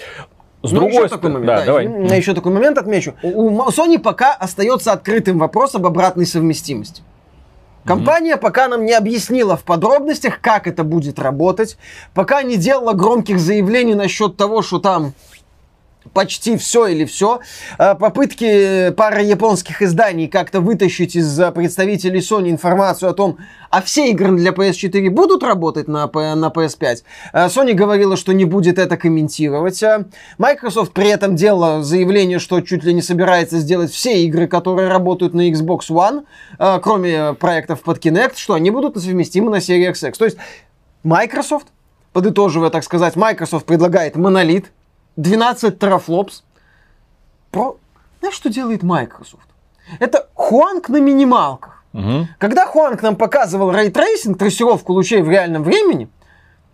С 0.62 0.71
Ну, 0.71 0.80
другой 0.80 1.04
еще 1.04 1.09
такой 1.09 1.30
момент, 1.30 1.47
да, 1.47 1.59
да, 1.59 1.64
давай. 1.64 2.09
Я 2.09 2.16
еще 2.16 2.35
такой 2.35 2.52
момент 2.52 2.78
отмечу. 2.78 3.14
У 3.23 3.50
Sony 3.68 3.99
пока 3.99 4.32
остается 4.32 4.92
открытым 4.92 5.38
вопрос 5.38 5.75
об 5.75 5.87
обратной 5.87 6.26
совместимости. 6.26 7.02
Компания 7.85 8.37
пока 8.37 8.68
нам 8.68 8.85
не 8.87 8.92
объяснила 8.92 9.56
в 9.56 9.64
подробностях, 9.64 10.40
как 10.40 10.68
это 10.68 10.85
будет 10.85 11.18
работать, 11.18 11.76
пока 12.14 12.42
не 12.44 12.56
делала 12.56 12.92
громких 12.92 13.40
заявлений 13.40 13.94
насчет 13.94 14.37
того, 14.37 14.62
что 14.62 14.78
там 14.78 15.14
почти 16.12 16.56
все 16.56 16.87
или 16.87 17.04
все. 17.04 17.40
Попытки 17.78 18.90
пары 18.90 19.23
японских 19.23 19.82
изданий 19.82 20.28
как-то 20.28 20.61
вытащить 20.61 21.16
из 21.16 21.38
э, 21.38 21.50
представителей 21.52 22.21
Sony 22.21 22.50
информацию 22.50 23.11
о 23.11 23.14
том, 23.14 23.38
а 23.73 23.80
все 23.80 24.11
игры 24.11 24.37
для 24.37 24.50
PS4 24.50 25.09
будут 25.09 25.42
работать 25.42 25.88
на, 25.88 26.06
на 26.06 26.47
PS5. 26.47 27.02
Э, 27.32 27.47
Sony 27.47 27.73
говорила, 27.73 28.16
что 28.18 28.32
не 28.32 28.44
будет 28.44 28.78
это 28.78 28.99
комментировать. 28.99 29.82
Э, 29.82 30.04
Microsoft 30.37 30.92
при 30.92 31.09
этом 31.09 31.37
делала 31.37 31.82
заявление, 31.82 32.38
что 32.38 32.61
чуть 32.61 32.85
ли 32.85 32.92
не 32.92 33.00
собирается 33.00 33.59
сделать 33.59 33.90
все 33.90 34.23
игры, 34.25 34.47
которые 34.47 34.88
работают 34.88 35.32
на 35.32 35.50
Xbox 35.50 35.88
One, 35.88 36.25
э, 36.59 36.80
кроме 36.82 37.32
проектов 37.32 37.80
под 37.80 38.04
Kinect, 38.04 38.35
что 38.37 38.52
они 38.52 38.71
будут 38.71 39.02
совместимы 39.02 39.50
на 39.50 39.56
Series 39.56 40.06
X. 40.06 40.18
То 40.18 40.26
есть 40.26 40.37
Microsoft, 41.02 41.68
подытоживая, 42.12 42.68
так 42.68 42.85
сказать, 42.85 43.16
Microsoft 43.16 43.64
предлагает 43.64 44.16
монолит, 44.16 44.71
12 45.16 45.78
терафлопс. 45.78 46.45
Про... 47.50 47.76
Знаешь, 48.21 48.37
что 48.37 48.49
делает 48.50 48.83
Microsoft? 48.83 49.49
Это 49.99 50.28
Хуанг 50.35 50.88
на 50.88 50.99
минималках. 50.99 51.85
Мгм. 51.92 52.28
Когда 52.38 52.66
Хуанг 52.66 53.02
нам 53.02 53.16
показывал 53.16 53.73
ray 53.72 53.90
tracing, 53.90 54.38
трассировку 54.38 54.92
лучей 54.92 55.21
в 55.21 55.28
реальном 55.28 55.62
времени, 55.62 56.09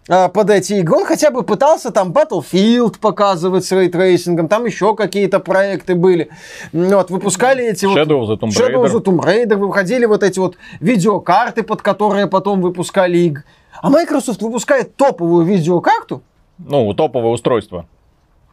а, 0.09 0.29
под 0.29 0.51
эти 0.51 0.75
игры, 0.75 0.99
он 0.99 1.05
хотя 1.05 1.31
бы 1.31 1.43
пытался 1.43 1.91
там 1.91 2.13
Battlefield 2.13 2.99
показывать 2.99 3.65
с 3.65 3.73
ray 3.73 3.90
tracing 3.90 4.31
ом, 4.31 4.49
там 4.49 4.65
еще 4.65 4.95
какие-то 4.95 5.41
проекты 5.41 5.95
были. 5.95 6.31
Вот, 6.73 7.11
выпускали 7.11 7.65
эти 7.65 7.85
вот... 7.85 7.99
Shadow 7.99 8.23
of 8.23 8.29
the 8.29 8.39
Tomb 8.39 8.49
Shadow 8.49 8.85
Raider. 8.85 8.93
the 8.93 9.03
Tomb 9.03 9.21
Raider, 9.21 9.57
выходили 9.57 10.07
вот 10.07 10.23
эти 10.23 10.39
вот 10.39 10.57
видеокарты, 10.81 11.63
под 11.63 11.83
которые 11.83 12.27
потом 12.27 12.63
выпускали 12.63 13.19
игры. 13.19 13.45
А 13.83 13.91
Microsoft 13.91 14.41
выпускает 14.41 14.97
топовую 14.97 15.45
видеокарту, 15.45 16.23
Ну, 16.59 16.93
топовое 16.95 17.33
устройство. 17.33 17.87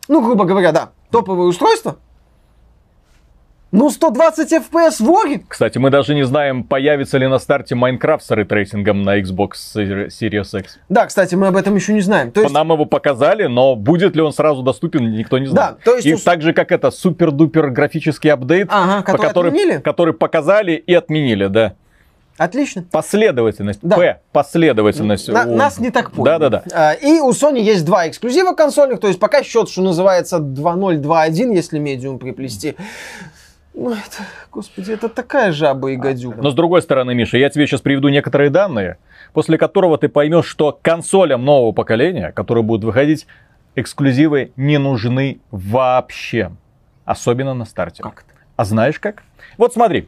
Ну, 0.07 0.21
грубо 0.21 0.45
говоря, 0.45 0.71
да, 0.71 0.89
топовое 1.11 1.47
устройство, 1.47 1.97
ну, 3.71 3.89
120 3.89 4.53
FPS 4.53 5.03
в 5.03 5.09
Ori. 5.11 5.41
Кстати, 5.47 5.77
мы 5.77 5.89
даже 5.89 6.15
не 6.15 6.23
знаем, 6.23 6.63
появится 6.63 7.17
ли 7.17 7.27
на 7.27 7.39
старте 7.39 7.75
Minecraft 7.75 8.25
с 8.25 8.31
ray 8.31 8.49
tracing 8.49 8.89
ом 8.89 9.01
на 9.01 9.19
Xbox 9.19 9.49
Series 9.75 10.59
X. 10.59 10.79
Да, 10.87 11.05
кстати, 11.07 11.35
мы 11.35 11.47
об 11.47 11.57
этом 11.57 11.75
еще 11.75 11.91
не 11.91 11.99
знаем. 11.99 12.31
То 12.31 12.41
есть, 12.41 12.53
Нам 12.53 12.71
его 12.71 12.85
показали, 12.85 13.47
но 13.47 13.75
будет 13.75 14.15
ли 14.15 14.21
он 14.21 14.31
сразу 14.31 14.63
доступен, 14.63 15.11
никто 15.11 15.39
не 15.39 15.47
знает. 15.47 15.77
Да, 15.83 15.91
то 15.91 15.95
есть 15.97 16.07
И 16.07 16.15
так 16.15 16.41
же, 16.41 16.53
как 16.53 16.71
это 16.71 16.89
супер-дупер 16.89 17.69
графический 17.71 18.31
апдейт, 18.31 18.67
Ага, 18.71 19.03
который 19.03 19.27
который, 19.27 19.47
отменили? 19.49 19.77
который 19.79 20.13
показали 20.13 20.71
и 20.73 20.93
отменили, 20.93 21.47
да. 21.47 21.73
Отлично. 22.37 22.83
Последовательность. 22.91 23.79
Да. 23.81 23.95
П. 23.97 24.19
Последовательность. 24.31 25.27
На- 25.29 25.45
у- 25.45 25.55
нас 25.55 25.79
не 25.79 25.89
так 25.91 26.11
поняли. 26.11 26.39
Да-да-да. 26.39 26.63
А, 26.73 26.93
И 26.93 27.19
у 27.19 27.31
Sony 27.31 27.59
есть 27.59 27.85
два 27.85 28.07
эксклюзива 28.07 28.53
консольных, 28.53 28.99
то 28.99 29.07
есть 29.07 29.19
пока 29.19 29.43
счет, 29.43 29.69
что 29.69 29.81
называется, 29.81 30.37
2.0, 30.37 30.97
2.1, 31.01 31.53
если 31.53 31.79
медиум 31.79 32.19
приплести. 32.19 32.75
Ну, 33.73 33.91
это, 33.91 34.23
господи, 34.51 34.91
это 34.91 35.09
такая 35.09 35.51
жаба 35.51 35.91
и 35.91 35.97
гадюка. 35.97 36.41
Но 36.41 36.49
с 36.49 36.53
другой 36.53 36.81
стороны, 36.81 37.13
Миша, 37.13 37.37
я 37.37 37.49
тебе 37.49 37.67
сейчас 37.67 37.81
приведу 37.81 38.07
некоторые 38.07 38.49
данные, 38.49 38.97
после 39.33 39.57
которого 39.57 39.97
ты 39.97 40.07
поймешь, 40.07 40.45
что 40.45 40.79
консолям 40.81 41.43
нового 41.43 41.73
поколения, 41.73 42.31
которые 42.31 42.63
будут 42.63 42.85
выходить, 42.85 43.27
эксклюзивы 43.75 44.53
не 44.55 44.77
нужны 44.77 45.39
вообще. 45.51 46.51
Особенно 47.03 47.53
на 47.53 47.65
старте. 47.65 48.01
Как 48.01 48.19
это? 48.25 48.39
А 48.55 48.63
знаешь 48.63 48.97
как? 48.99 49.23
Вот 49.57 49.73
смотри. 49.73 50.07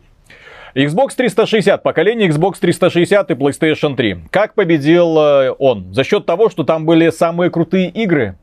Xbox 0.77 1.15
360, 1.15 1.81
поколение 1.81 2.29
Xbox 2.29 2.59
360 2.59 3.31
и 3.31 3.33
PlayStation 3.33 3.95
3. 3.95 4.25
Как 4.29 4.53
победил 4.53 5.17
э, 5.17 5.55
он? 5.57 5.91
За 5.91 6.03
счет 6.03 6.27
того, 6.27 6.51
что 6.51 6.63
там 6.63 6.85
были 6.85 7.09
самые 7.09 7.49
крутые 7.49 7.89
игры? 7.89 8.37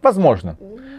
Возможно. 0.00 0.56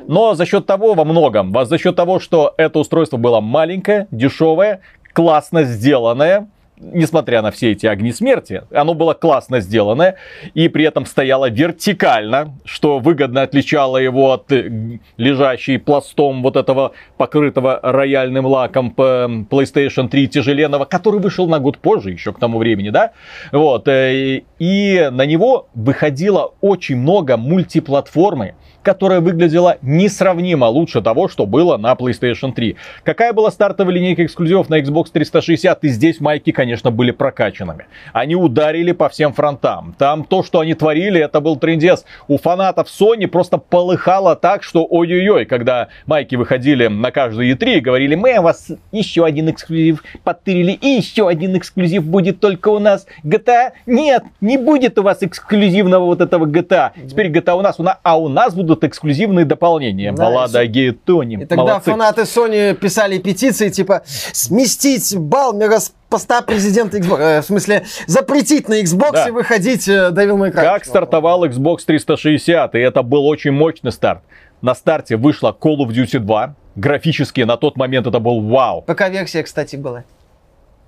Но 0.08 0.36
за 0.36 0.46
счет 0.46 0.68
того, 0.68 0.94
во 0.94 1.04
многом, 1.04 1.56
за 1.66 1.80
счет 1.80 1.96
того, 1.96 2.20
что 2.20 2.54
это 2.58 2.78
устройство 2.78 3.18
было 3.18 3.40
маленькое, 3.42 4.08
дешевое, 4.12 4.82
классно 5.14 5.64
сделанное, 5.64 6.50
несмотря 6.78 7.42
на 7.42 7.52
все 7.52 7.72
эти 7.72 7.86
огни 7.86 8.12
смерти, 8.12 8.64
оно 8.72 8.94
было 8.94 9.14
классно 9.14 9.60
сделанное 9.60 10.16
и 10.54 10.68
при 10.68 10.86
этом 10.86 11.06
стояло 11.06 11.50
вертикально, 11.50 12.56
что 12.66 13.00
выгодно 13.00 13.42
отличало 13.42 13.98
его 13.98 14.34
от 14.34 14.52
э, 14.52 15.00
лежащей 15.18 15.80
пластом 15.80 16.44
вот 16.44 16.56
этого 16.56 16.92
покрытого 17.18 17.80
рояльным 17.82 18.46
лаком 18.46 18.94
PlayStation 18.96 20.10
3 20.10 20.28
тяжеленного, 20.28 20.86
который 20.86 21.20
вышел 21.20 21.48
на 21.48 21.60
год 21.60 21.78
позже 21.78 22.12
еще 22.12 22.34
к 22.34 22.40
тому 22.40 22.58
времени, 22.58 22.90
да? 22.90 23.12
Вот. 23.52 23.88
э, 23.88 24.42
И 24.60 25.10
на 25.12 25.26
него 25.26 25.68
выходило 25.74 26.54
очень 26.62 26.98
много 26.98 27.38
мультиплатформы, 27.38 28.56
которая 28.86 29.20
выглядела 29.20 29.80
несравнимо 29.82 30.66
лучше 30.66 31.02
того, 31.02 31.28
что 31.28 31.48
было 31.48 31.76
на 31.78 31.94
PlayStation 31.94 32.54
3. 32.54 32.76
Какая 33.04 33.34
была 33.34 33.50
стартовая 33.50 33.96
линейка 33.96 34.24
эксклюзивов 34.24 34.70
на 34.70 34.80
Xbox 34.80 35.08
360? 35.12 35.84
И 35.84 35.88
здесь 35.88 36.20
майки, 36.20 36.52
конечно, 36.52 36.92
были 36.92 37.10
прокачанными. 37.10 37.88
Они 38.14 38.36
ударили 38.36 38.92
по 38.92 39.10
всем 39.10 39.34
фронтам. 39.34 39.96
Там 39.98 40.24
то, 40.24 40.44
что 40.44 40.60
они 40.60 40.76
творили, 40.76 41.20
это 41.20 41.42
был 41.42 41.56
трендец. 41.56 42.06
У 42.28 42.38
фанатов 42.38 42.88
Sony 42.88 43.26
просто 43.28 43.58
полыхало 43.58 44.36
так, 44.36 44.62
что 44.62 44.86
ой-ой-ой, 44.88 45.46
когда 45.46 45.88
майки 46.06 46.36
выходили 46.36 46.86
на 46.86 47.10
каждую 47.10 47.52
E3 47.56 47.78
и 47.78 47.80
говорили, 47.80 48.14
мы 48.14 48.40
вас 48.40 48.72
еще 48.92 49.26
один 49.26 49.50
эксклюзив 49.50 50.04
подтырили, 50.24 50.74
и 50.74 50.90
еще 50.90 51.28
один 51.28 51.58
эксклюзив 51.58 52.06
будет 52.06 52.40
только 52.40 52.70
у 52.70 52.78
нас. 52.78 53.08
GTA? 53.24 53.72
Нет, 53.88 54.24
не 54.42 54.58
будет 54.60 55.00
у 55.00 55.02
вас 55.02 55.24
эксклюзивного 55.24 56.06
вот 56.06 56.22
этого 56.22 56.46
GTA. 56.46 56.92
Теперь 57.10 57.32
GTA 57.32 57.58
у 57.58 57.62
нас, 57.62 57.80
у 57.80 57.84
нас 57.84 57.98
а 58.04 58.20
у 58.20 58.30
нас 58.30 58.54
будут 58.54 58.75
эксклюзивные 58.84 59.46
дополнения. 59.46 60.12
Да, 60.12 60.24
Баллада 60.26 60.60
о 60.60 60.66
Гейтоне. 60.66 61.36
И 61.36 61.46
тогда 61.46 61.64
Молодцы. 61.64 61.92
фанаты 61.92 62.22
Sony 62.24 62.74
писали 62.74 63.18
петиции, 63.20 63.70
типа, 63.70 64.04
сместить 64.06 65.16
Балмера 65.18 65.80
с 65.80 65.94
поста 66.10 66.42
президента 66.42 66.98
Xbox. 66.98 67.20
Э, 67.20 67.42
в 67.42 67.46
смысле, 67.46 67.86
запретить 68.08 68.68
на 68.70 68.82
Xbox 68.82 69.12
Да. 69.14 69.28
и 69.28 69.32
выходить 69.32 69.88
э, 69.88 70.10
Devil 70.12 70.38
May 70.38 70.52
Cry. 70.52 70.62
Как 70.62 70.86
стартовал 70.86 71.46
Xbox 71.46 71.80
360, 71.86 72.76
и 72.76 72.80
это 72.80 73.02
был 73.04 73.26
очень 73.26 73.52
мощный 73.52 73.92
старт. 73.92 74.22
На 74.62 74.74
старте 74.76 75.16
вышла 75.18 75.56
Call 75.60 75.78
of 75.78 75.90
Duty 75.90 76.20
2. 76.20 76.56
Графически 76.76 77.42
на 77.42 77.56
тот 77.58 77.78
момент 77.78 78.08
это 78.08 78.20
был 78.20 78.42
вау. 78.42 78.82
ПК-версия, 78.82 79.44
кстати, 79.44 79.76
была. 79.76 80.04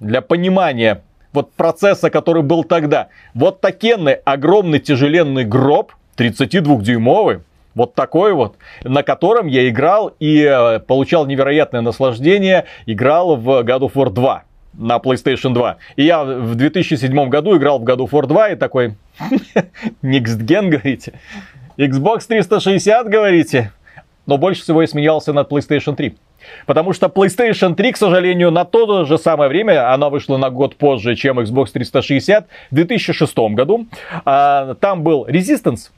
Для 0.00 0.20
понимания 0.20 1.02
вот 1.32 1.52
процесса, 1.52 2.10
который 2.10 2.42
был 2.42 2.64
тогда. 2.64 3.08
Вот 3.34 3.60
такенный 3.60 4.14
огромный 4.14 4.80
тяжеленный 4.80 5.44
гроб, 5.44 5.92
32-дюймовый, 6.16 7.42
вот 7.76 7.94
такой 7.94 8.32
вот, 8.32 8.56
на 8.82 9.04
котором 9.04 9.46
я 9.46 9.68
играл 9.68 10.12
и 10.18 10.42
э, 10.42 10.80
получал 10.80 11.26
невероятное 11.26 11.82
наслаждение, 11.82 12.64
играл 12.86 13.36
в 13.36 13.48
God 13.62 13.80
of 13.80 13.92
War 13.92 14.10
2 14.10 14.42
на 14.72 14.96
PlayStation 14.96 15.52
2. 15.52 15.76
И 15.96 16.04
я 16.04 16.24
в 16.24 16.54
2007 16.54 17.28
году 17.28 17.56
играл 17.56 17.78
в 17.78 17.84
God 17.84 17.98
of 17.98 18.10
War 18.10 18.26
2 18.26 18.48
и 18.48 18.56
такой, 18.56 18.94
Next 20.02 20.40
Gen, 20.40 20.70
говорите? 20.70 21.12
Xbox 21.76 22.26
360, 22.26 23.08
говорите? 23.08 23.72
Но 24.24 24.38
больше 24.38 24.62
всего 24.62 24.80
я 24.80 24.88
смеялся 24.88 25.34
над 25.34 25.50
PlayStation 25.52 25.94
3. 25.94 26.16
Потому 26.64 26.94
что 26.94 27.06
PlayStation 27.06 27.74
3, 27.74 27.92
к 27.92 27.96
сожалению, 27.98 28.50
на 28.50 28.64
то 28.64 29.04
же 29.04 29.18
самое 29.18 29.50
время, 29.50 29.92
она 29.92 30.08
вышла 30.08 30.38
на 30.38 30.48
год 30.48 30.76
позже, 30.76 31.14
чем 31.14 31.40
Xbox 31.40 31.72
360, 31.72 32.46
в 32.70 32.74
2006 32.74 33.36
году. 33.50 33.86
А, 34.24 34.74
там 34.80 35.02
был 35.02 35.26
Resistance, 35.26 35.90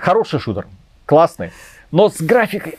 хороший 0.00 0.40
шутер, 0.40 0.66
классный, 1.06 1.50
но 1.92 2.08
с 2.08 2.20
графикой... 2.20 2.78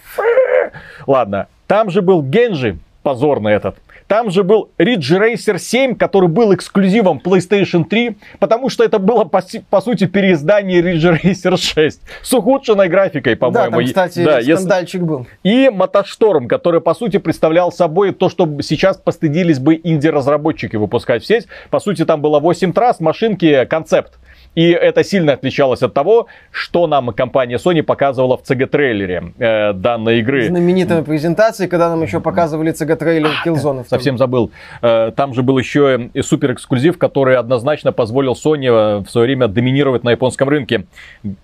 Ладно, 1.08 1.48
там 1.68 1.90
же 1.90 2.01
был 2.01 2.22
Генджи, 2.22 2.78
позорный 3.04 3.54
этот. 3.54 3.78
Там 4.07 4.29
же 4.29 4.44
был 4.44 4.70
Ridge 4.77 5.18
Racer 5.18 5.57
7, 5.57 5.96
который 5.96 6.27
был 6.27 6.53
эксклюзивом 6.53 7.22
PlayStation 7.24 7.86
3, 7.86 8.18
потому 8.40 8.70
что 8.70 8.84
это 8.84 9.00
было, 9.00 9.24
по, 9.24 9.42
по 9.70 9.79
сути, 9.79 10.05
переиздание 10.05 10.81
Ridge 10.81 11.22
Racer 11.24 11.55
6 11.55 12.01
с 12.22 12.34
ухудшенной 12.34 12.90
графикой, 12.90 13.36
Да, 13.36 13.40
по-моему. 13.40 13.77
там, 13.77 13.86
кстати, 13.86 14.22
Да, 14.25 14.40
если- 14.40 14.55
скандальчик 14.55 15.01
был. 15.03 15.27
и 15.44 15.70
Мотошторм, 15.70 16.50
который, 16.50 16.81
по 16.81 16.94
сути, 16.94 17.20
представлял 17.20 17.72
собой 17.72 18.12
то, 18.12 18.27
что 18.27 18.46
сейчас 18.62 18.98
постыдились 18.98 19.60
бы 19.60 19.79
инди-разработчики 19.81 20.75
выпускать 20.75 21.24
в 21.24 21.25
сеть. 21.25 21.48
По 21.70 21.79
сути, 21.79 22.03
там 22.03 22.22
было 22.22 22.42
8 22.42 22.74
трасс, 22.74 23.00
машинки, 23.00 23.64
концепт. 23.64 24.20
И 24.53 24.70
это 24.70 25.03
сильно 25.03 25.33
отличалось 25.33 25.81
от 25.81 25.94
того, 25.94 26.27
что 26.51 26.87
нам 26.87 27.14
компания 27.14 27.55
Sony 27.55 27.83
показывала 27.83 28.37
в 28.37 28.42
CG-трейлере 28.44 29.33
э, 29.40 29.74
данной 29.74 30.20
игры. 30.20 30.48
Знаменитая 30.48 31.03
презентация, 31.03 31.68
когда 31.68 31.90
нам 31.90 32.01
еще 32.03 32.20
показывали 32.20 32.74
CG-трейлер 32.74 33.31
Killzone. 33.46 33.87
Совсем 33.87 34.18
забыл. 34.18 34.51
Э, 34.81 35.11
Там 35.16 35.33
же 35.33 35.42
был 35.42 35.57
еще 35.57 36.09
и 36.14 36.22
супер 36.22 36.51
эксклюзив, 36.51 36.98
который 36.98 37.37
однозначно 37.37 37.94
позволил 37.94 38.33
Sony 38.33 38.68
э, 38.68 38.98
в 39.00 39.09
свое 39.09 39.27
время 39.27 39.48
доминировать 39.48 40.03
на 40.03 40.11
японском 40.11 40.50
рынке. 40.50 40.85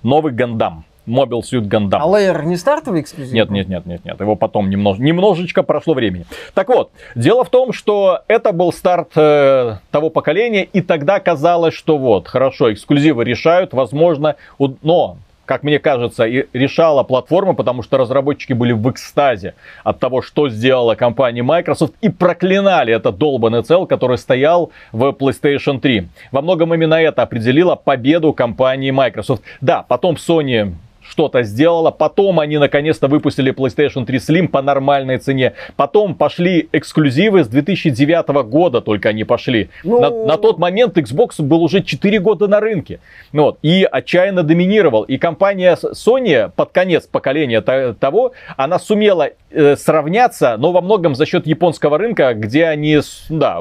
Новый 0.03 0.33
Гандам. 0.33 0.83
Mobile 1.07 1.41
Suit 1.41 1.67
Gundam. 1.67 1.99
А 2.01 2.07
Layer 2.07 2.43
не 2.45 2.57
стартовый 2.57 3.01
эксклюзив? 3.01 3.33
Нет, 3.33 3.49
нет, 3.49 3.67
нет, 3.69 3.85
нет, 3.85 4.05
нет. 4.05 4.19
Его 4.19 4.35
потом 4.35 4.69
немнож... 4.69 4.97
немножечко 4.99 5.63
прошло 5.63 5.93
времени. 5.93 6.25
Так 6.53 6.67
вот, 6.69 6.91
дело 7.15 7.43
в 7.43 7.49
том, 7.49 7.73
что 7.73 8.21
это 8.27 8.51
был 8.51 8.71
старт 8.73 9.11
э, 9.15 9.77
того 9.91 10.09
поколения, 10.09 10.63
и 10.63 10.81
тогда 10.81 11.19
казалось, 11.19 11.73
что 11.73 11.97
вот, 11.97 12.27
хорошо, 12.27 12.71
эксклюзивы 12.73 13.23
решают, 13.23 13.73
возможно, 13.73 14.35
у- 14.59 14.73
но 14.81 15.17
как 15.45 15.63
мне 15.63 15.79
кажется, 15.79 16.25
и 16.25 16.45
решала 16.51 17.03
платформа, 17.03 17.53
потому 17.53 17.81
что 17.81 17.97
разработчики 17.97 18.51
были 18.51 18.73
в 18.73 18.91
экстазе 18.91 19.53
от 19.85 19.97
того, 19.97 20.21
что 20.21 20.49
сделала 20.49 20.95
компания 20.95 21.41
Microsoft, 21.41 21.93
и 22.01 22.09
проклинали 22.09 22.93
этот 22.93 23.17
долбанный 23.17 23.63
цел, 23.63 23.87
который 23.87 24.17
стоял 24.17 24.71
в 24.91 25.05
PlayStation 25.11 25.79
3. 25.79 26.09
Во 26.33 26.41
многом 26.41 26.73
именно 26.73 26.95
это 26.95 27.21
определило 27.21 27.75
победу 27.75 28.33
компании 28.33 28.91
Microsoft. 28.91 29.41
Да, 29.61 29.85
потом 29.87 30.15
Sony 30.15 30.73
что-то 31.17 31.41
сделала. 31.41 31.89
Потом 31.89 32.39
они 32.39 32.59
наконец-то 32.59 33.07
выпустили 33.07 33.51
PlayStation 33.51 34.05
3 34.05 34.17
Slim 34.19 34.47
по 34.49 34.61
нормальной 34.61 35.17
цене. 35.17 35.53
Потом 35.75 36.13
пошли 36.13 36.69
эксклюзивы 36.71 37.43
с 37.43 37.47
2009 37.47 38.27
года 38.47 38.81
только 38.81 39.09
они 39.09 39.23
пошли. 39.23 39.69
Ну- 39.83 39.99
На, 39.99 40.09
на 40.11 40.37
тот 40.37 40.59
момент 40.59 40.95
Xbox 40.95 41.41
был 41.41 41.63
уже 41.63 41.81
4 41.81 42.19
года 42.19 42.47
на 42.47 42.59
рынке. 42.59 42.99
Вот, 43.33 43.57
и 43.63 43.87
отчаянно 43.91 44.43
доминировал. 44.43 45.01
И 45.03 45.17
компания 45.17 45.75
Sony 45.75 46.51
под 46.55 46.71
конец 46.71 47.07
поколения 47.07 47.61
то- 47.61 47.95
того, 47.99 48.33
она 48.55 48.77
сумела 48.77 49.29
э, 49.49 49.75
сравняться, 49.75 50.55
но 50.59 50.71
во 50.71 50.81
многом 50.81 51.15
за 51.15 51.25
счет 51.25 51.47
японского 51.47 51.97
рынка, 51.97 52.33
где 52.35 52.65
они 52.65 52.99
да, 53.29 53.59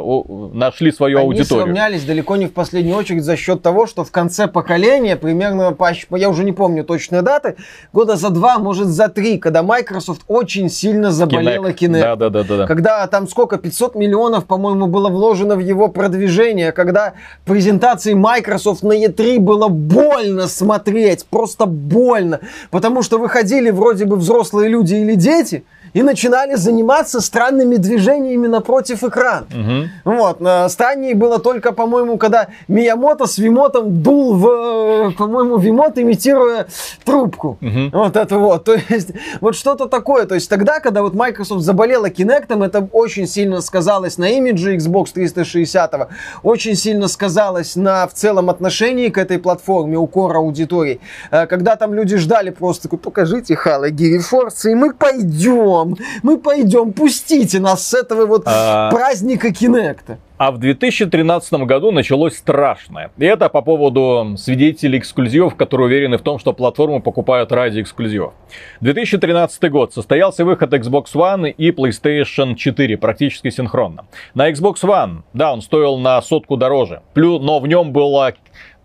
нашли 0.52 0.92
свою 0.92 1.18
Они 1.18 1.26
аудиторию. 1.28 1.64
сравнялись 1.64 2.04
далеко 2.04 2.36
не 2.36 2.46
в 2.46 2.52
последнюю 2.52 2.96
очередь 2.98 3.22
за 3.24 3.36
счет 3.36 3.62
того, 3.62 3.86
что 3.86 4.04
в 4.04 4.10
конце 4.10 4.46
поколения, 4.46 5.16
примерно, 5.16 5.74
я 6.10 6.28
уже 6.28 6.44
не 6.44 6.52
помню 6.52 6.84
точные 6.84 7.22
даты, 7.46 7.62
года 7.92 8.16
за 8.16 8.30
два, 8.30 8.58
может 8.58 8.88
за 8.88 9.08
три, 9.08 9.38
когда 9.38 9.62
Microsoft 9.62 10.22
очень 10.28 10.68
сильно 10.68 11.10
заболела 11.10 11.70
Kinect. 11.70 12.00
Да, 12.00 12.16
да, 12.16 12.30
да, 12.30 12.44
да, 12.44 12.56
да. 12.58 12.66
Когда 12.66 13.06
там 13.06 13.28
сколько, 13.28 13.58
500 13.58 13.94
миллионов, 13.94 14.46
по-моему, 14.46 14.86
было 14.86 15.08
вложено 15.08 15.56
в 15.56 15.60
его 15.60 15.88
продвижение, 15.88 16.72
когда 16.72 17.14
презентации 17.44 18.14
Microsoft 18.14 18.82
на 18.82 18.92
E3 18.92 19.38
было 19.38 19.68
больно 19.68 20.48
смотреть, 20.48 21.26
просто 21.26 21.66
больно, 21.66 22.40
потому 22.70 23.02
что 23.02 23.18
выходили 23.18 23.70
вроде 23.70 24.04
бы 24.04 24.16
взрослые 24.16 24.68
люди 24.68 24.94
или 24.94 25.14
дети 25.14 25.64
и 25.96 26.02
начинали 26.02 26.56
заниматься 26.56 27.22
странными 27.22 27.76
движениями 27.76 28.48
напротив 28.48 29.02
экрана. 29.02 29.46
Мгм. 29.50 29.88
Вот, 30.04 30.40
на 30.42 30.68
Стании 30.68 31.14
было 31.14 31.38
только, 31.38 31.72
по-моему, 31.72 32.18
когда 32.18 32.48
Миямото 32.68 33.24
с 33.24 33.38
Вимотом 33.38 34.02
дул 34.02 34.34
в, 34.34 34.46
э, 34.46 35.10
по-моему, 35.12 35.56
Вимот, 35.56 35.96
имитируя 35.96 36.66
трубку. 37.02 37.56
Мгм. 37.62 37.92
Вот 37.94 38.14
это 38.14 38.36
вот. 38.36 38.64
То 38.64 38.76
есть, 38.90 39.12
вот 39.40 39.56
что-то 39.56 39.86
такое. 39.86 40.26
То 40.26 40.34
есть, 40.34 40.50
тогда, 40.50 40.80
когда 40.80 41.00
вот 41.00 41.14
Microsoft 41.14 41.62
заболела 41.62 42.10
Kinect, 42.10 42.62
это 42.62 42.86
очень 42.92 43.26
сильно 43.26 43.62
сказалось 43.62 44.18
на 44.18 44.28
имидже 44.28 44.76
Xbox 44.76 45.12
360, 45.14 46.08
очень 46.42 46.74
сильно 46.74 47.08
сказалось 47.08 47.74
на 47.74 48.06
в 48.06 48.12
целом 48.12 48.50
отношении 48.50 49.08
к 49.08 49.16
этой 49.16 49.38
платформе, 49.38 49.96
укор 49.96 50.36
аудитории. 50.36 51.00
Э, 51.30 51.46
Когда 51.46 51.76
там 51.76 51.94
люди 51.94 52.18
ждали 52.18 52.50
просто, 52.50 52.90
покажите 52.90 53.54
Halo 53.54 53.88
Gear 53.90 54.20
Force, 54.30 54.70
и 54.70 54.74
мы 54.74 54.92
пойдем, 54.92 55.85
мы 56.22 56.38
пойдем, 56.38 56.92
пустите 56.92 57.60
нас 57.60 57.86
с 57.86 57.94
этого 57.94 58.26
вот 58.26 58.42
А. 58.46 58.90
праздника 58.90 59.52
Кинекта. 59.52 60.18
А 60.38 60.50
в 60.50 60.58
2013 60.58 61.64
году 61.64 61.92
началось 61.92 62.36
страшное. 62.36 63.10
И 63.16 63.24
это 63.24 63.48
по 63.48 63.62
поводу 63.62 64.34
свидетелей 64.36 64.98
эксклюзивов, 64.98 65.54
которые 65.56 65.86
уверены 65.86 66.18
в 66.18 66.22
том, 66.22 66.38
что 66.38 66.52
платформу 66.52 67.00
покупают 67.00 67.52
ради 67.52 67.80
эксклюзивов. 67.80 68.34
2013 68.82 69.70
год. 69.70 69.94
Состоялся 69.94 70.44
выход 70.44 70.74
Xbox 70.74 71.06
One 71.14 71.48
и 71.50 71.70
PlayStation 71.70 72.54
4 72.54 72.98
практически 72.98 73.48
синхронно. 73.48 74.04
На 74.34 74.50
Xbox 74.50 74.82
One, 74.82 75.22
да, 75.32 75.54
он 75.54 75.62
стоил 75.62 75.96
на 75.96 76.20
сотку 76.20 76.58
дороже. 76.58 77.00
Плюс, 77.14 77.40
но 77.42 77.58
в 77.58 77.66
нем 77.66 77.92
было 77.92 78.34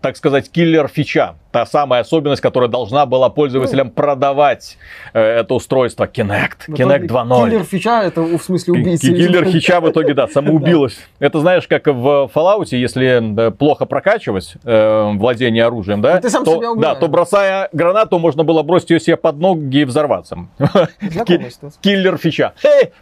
так 0.02 0.16
сказать, 0.16 0.50
киллер 0.50 0.88
фича. 0.88 1.36
Та 1.52 1.66
самая 1.66 2.00
особенность, 2.00 2.40
которая 2.40 2.68
должна 2.68 3.04
была 3.06 3.28
пользователям 3.28 3.88
ну, 3.88 3.92
продавать 3.92 4.78
э, 5.12 5.20
это 5.20 5.54
устройство 5.54 6.04
Kinect. 6.04 6.68
Kinect 6.68 7.06
2.0. 7.06 7.44
Киллер 7.44 7.64
фича, 7.64 8.02
это 8.02 8.22
в 8.22 8.42
смысле 8.42 8.72
убийцы. 8.74 9.06
Киллер 9.06 9.44
фича 9.44 9.80
в 9.80 9.90
итоге, 9.90 10.14
да, 10.14 10.28
самоубилась. 10.28 10.98
Это 11.18 11.40
знаешь, 11.40 11.68
как 11.68 11.86
в 11.86 12.30
Fallout, 12.34 12.68
если 12.70 13.50
плохо 13.50 13.86
прокачивать 13.86 14.54
э, 14.64 15.10
владение 15.14 15.64
оружием, 15.64 16.00
да, 16.00 16.20
ты 16.20 16.30
сам 16.30 16.44
то, 16.44 16.56
себя 16.56 16.74
да, 16.74 16.94
то 16.94 17.06
бросая 17.06 17.68
гранату, 17.72 18.18
можно 18.18 18.44
было 18.44 18.62
бросить 18.62 18.90
ее 18.90 19.00
себе 19.00 19.16
под 19.16 19.36
ноги 19.36 19.78
и 19.78 19.84
взорваться. 19.84 20.46
Киллер 21.80 22.16
фича. 22.16 22.54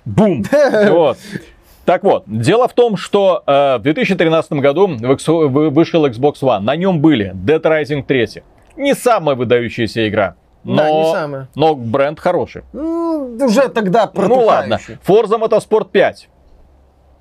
Бум! 0.05 0.45
Вот. 0.91 1.19
Так 1.91 2.05
вот, 2.05 2.23
дело 2.29 2.69
в 2.69 2.73
том, 2.73 2.97
что 2.97 3.43
э, 3.45 3.79
в 3.79 3.83
2013 3.83 4.53
году 4.53 4.87
вышел 4.87 6.07
Xbox 6.07 6.35
One. 6.41 6.61
На 6.61 6.77
нем 6.77 7.01
были 7.01 7.35
Dead 7.35 7.61
Rising 7.61 8.05
3. 8.05 8.45
Не 8.77 8.95
самая 8.95 9.35
выдающаяся 9.35 10.09
игра. 10.09 10.37
Но, 10.63 10.77
да, 10.77 10.89
не 10.89 11.13
самая. 11.13 11.49
но 11.57 11.75
бренд 11.75 12.21
хороший. 12.21 12.63
Ну, 12.73 13.37
уже 13.41 13.69
тогда 13.71 14.09
Ну 14.15 14.37
ладно. 14.37 14.79
Forza 15.05 15.37
Motorsport 15.37 15.89
5. 15.91 16.29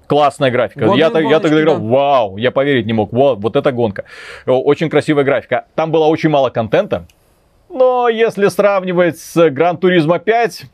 Классная 0.06 0.52
графика. 0.52 0.86
я, 0.86 1.08
я 1.08 1.10
тогда 1.10 1.50
говорил, 1.50 1.80
вау, 1.80 2.38
я 2.38 2.52
поверить 2.52 2.86
не 2.86 2.94
мог. 2.94 3.12
Вот, 3.12 3.40
вот 3.40 3.56
эта 3.56 3.72
гонка. 3.72 4.04
Очень 4.46 4.92
красивая 4.92 5.24
графика. 5.24 5.66
Там 5.74 5.92
было 5.92 6.06
очень 6.06 6.30
мало 6.30 6.52
контента. 6.52 7.08
Но 7.70 8.08
если 8.08 8.48
сравнивать 8.50 9.18
с 9.18 9.36
Gran 9.36 9.80
Turismo 9.80 10.20
5, 10.20 10.66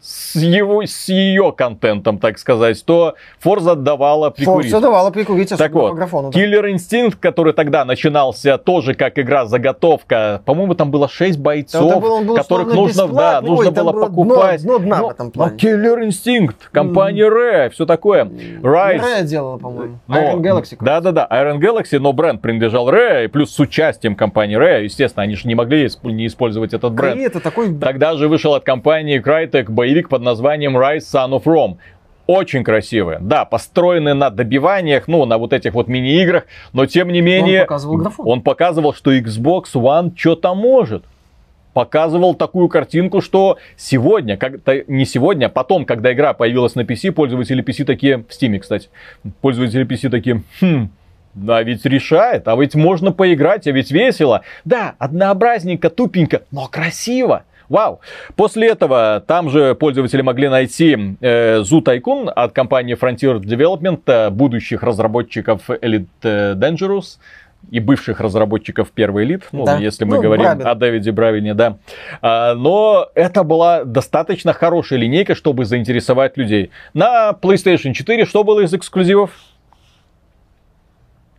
с, 0.00 0.36
его, 0.36 0.84
с 0.84 1.08
ее 1.08 1.52
контентом, 1.56 2.18
так 2.18 2.38
сказать, 2.38 2.82
то 2.84 3.14
Forza 3.42 3.74
давала 3.74 4.30
прикурить. 4.30 4.72
Forza 4.72 4.80
давала 4.80 5.10
прикурить, 5.10 5.50
так 5.50 5.72
вот, 5.72 5.94
графону. 5.94 6.30
Да. 6.30 6.38
Killer 6.38 6.72
Instinct, 6.72 7.16
который 7.20 7.52
тогда 7.52 7.84
начинался 7.84 8.58
тоже 8.58 8.94
как 8.94 9.18
игра-заготовка, 9.18 10.42
по-моему, 10.44 10.74
там 10.74 10.90
было 10.90 11.08
6 11.08 11.38
бойцов, 11.38 12.00
был, 12.00 12.20
был 12.22 12.36
которых 12.36 12.68
нужно, 12.68 13.08
да, 13.08 13.40
нужно 13.40 13.70
было, 13.70 13.92
было 13.92 14.06
покупать. 14.06 14.62
Дно, 14.62 14.78
дно 14.78 14.86
дна 14.86 14.98
но, 14.98 15.08
в 15.08 15.10
этом 15.10 15.30
плане. 15.30 15.52
Но 15.52 15.58
Killer 15.58 16.06
Instinct, 16.06 16.54
компания 16.72 17.26
mm. 17.26 17.32
Rare, 17.32 17.70
все 17.70 17.86
такое. 17.86 18.24
Rise. 18.24 19.00
Rare 19.00 19.24
делала, 19.24 19.58
по-моему. 19.58 19.98
Iron 20.08 20.40
Galaxy. 20.40 20.76
Да-да-да, 20.80 21.26
Iron 21.30 21.58
Galaxy, 21.58 21.98
но 21.98 22.12
бренд 22.12 22.40
принадлежал 22.40 22.88
Rare, 22.88 23.24
и 23.24 23.28
плюс 23.28 23.52
с 23.52 23.58
участием 23.58 24.14
компании 24.14 24.58
Rare, 24.58 24.84
естественно, 24.84 25.24
они 25.24 25.34
же 25.34 25.48
не 25.48 25.54
могли 25.54 25.88
не 26.02 26.26
использовать 26.26 26.72
этот 26.72 26.92
бренд. 26.92 27.20
это 27.20 27.40
такой... 27.40 27.74
Тогда 27.78 28.14
же 28.14 28.28
вышел 28.28 28.54
от 28.54 28.64
компании 28.64 29.20
Crytek 29.20 29.68
боевик 29.88 30.08
под 30.10 30.22
названием 30.22 30.76
Rise 30.76 30.98
Son 30.98 31.30
of 31.30 31.44
Rome. 31.44 31.76
Очень 32.26 32.62
красивые. 32.62 33.20
Да, 33.20 33.46
построены 33.46 34.12
на 34.12 34.28
добиваниях, 34.28 35.08
ну, 35.08 35.24
на 35.24 35.38
вот 35.38 35.54
этих 35.54 35.72
вот 35.72 35.88
мини-играх, 35.88 36.44
но 36.74 36.84
тем 36.84 37.08
не 37.08 37.22
менее... 37.22 37.60
Он 37.60 37.66
показывал 37.66 37.96
графон. 37.96 38.28
Он 38.28 38.42
показывал, 38.42 38.94
что 38.94 39.16
Xbox 39.16 39.64
One 39.74 40.12
что-то 40.14 40.54
может 40.54 41.04
показывал 41.72 42.34
такую 42.34 42.68
картинку, 42.68 43.20
что 43.20 43.56
сегодня, 43.76 44.36
как 44.36 44.54
не 44.88 45.06
сегодня, 45.06 45.46
а 45.46 45.48
потом, 45.48 45.84
когда 45.84 46.12
игра 46.12 46.32
появилась 46.32 46.74
на 46.74 46.80
PC, 46.80 47.12
пользователи 47.12 47.62
PC 47.62 47.84
такие, 47.84 48.18
в 48.18 48.30
Steam, 48.30 48.58
кстати, 48.58 48.88
пользователи 49.40 49.86
PC 49.86 50.10
такие, 50.10 50.42
хм, 50.60 50.88
да 51.34 51.62
ведь 51.62 51.84
решает, 51.84 52.48
а 52.48 52.56
ведь 52.56 52.74
можно 52.74 53.12
поиграть, 53.12 53.68
а 53.68 53.70
ведь 53.70 53.92
весело. 53.92 54.42
Да, 54.64 54.96
однообразненько, 54.98 55.88
тупенько, 55.88 56.42
но 56.50 56.66
красиво. 56.66 57.44
Вау! 57.68 58.00
После 58.36 58.68
этого 58.68 59.22
там 59.26 59.50
же 59.50 59.74
пользователи 59.74 60.22
могли 60.22 60.48
найти 60.48 61.16
э, 61.20 61.60
Zoo 61.60 61.82
Tycoon 61.82 62.28
от 62.28 62.52
компании 62.52 62.96
Frontier 62.96 63.40
Development, 63.40 64.00
э, 64.06 64.30
будущих 64.30 64.82
разработчиков 64.82 65.68
Elite 65.68 66.06
Dangerous 66.22 67.18
и 67.70 67.80
бывших 67.80 68.20
разработчиков 68.20 68.90
первой 68.90 69.24
элит, 69.24 69.48
ну, 69.52 69.64
да. 69.64 69.78
если 69.78 70.04
мы 70.04 70.16
ну, 70.16 70.22
говорим 70.22 70.44
Брабин. 70.44 70.66
о 70.66 70.74
Дэвиде 70.74 71.12
Бравине, 71.12 71.54
да. 71.54 71.78
А, 72.22 72.54
но 72.54 73.08
это 73.14 73.42
была 73.44 73.84
достаточно 73.84 74.52
хорошая 74.52 74.98
линейка, 75.00 75.34
чтобы 75.34 75.64
заинтересовать 75.64 76.36
людей. 76.36 76.70
На 76.94 77.30
PlayStation 77.32 77.92
4 77.92 78.24
что 78.24 78.44
было 78.44 78.60
из 78.60 78.72
эксклюзивов? 78.72 79.32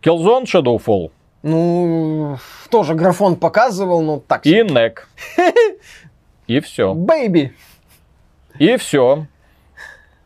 Killzone 0.02 0.44
Shadowfall. 0.44 1.10
Ну, 1.42 2.36
тоже 2.70 2.94
графон 2.94 3.36
показывал, 3.36 4.02
но 4.02 4.18
так. 4.20 4.46
И 4.46 4.60
NEC. 4.60 4.98
И 6.50 6.58
все. 6.58 6.94
Бэйби. 6.94 7.52
И 8.58 8.76
все. 8.76 9.28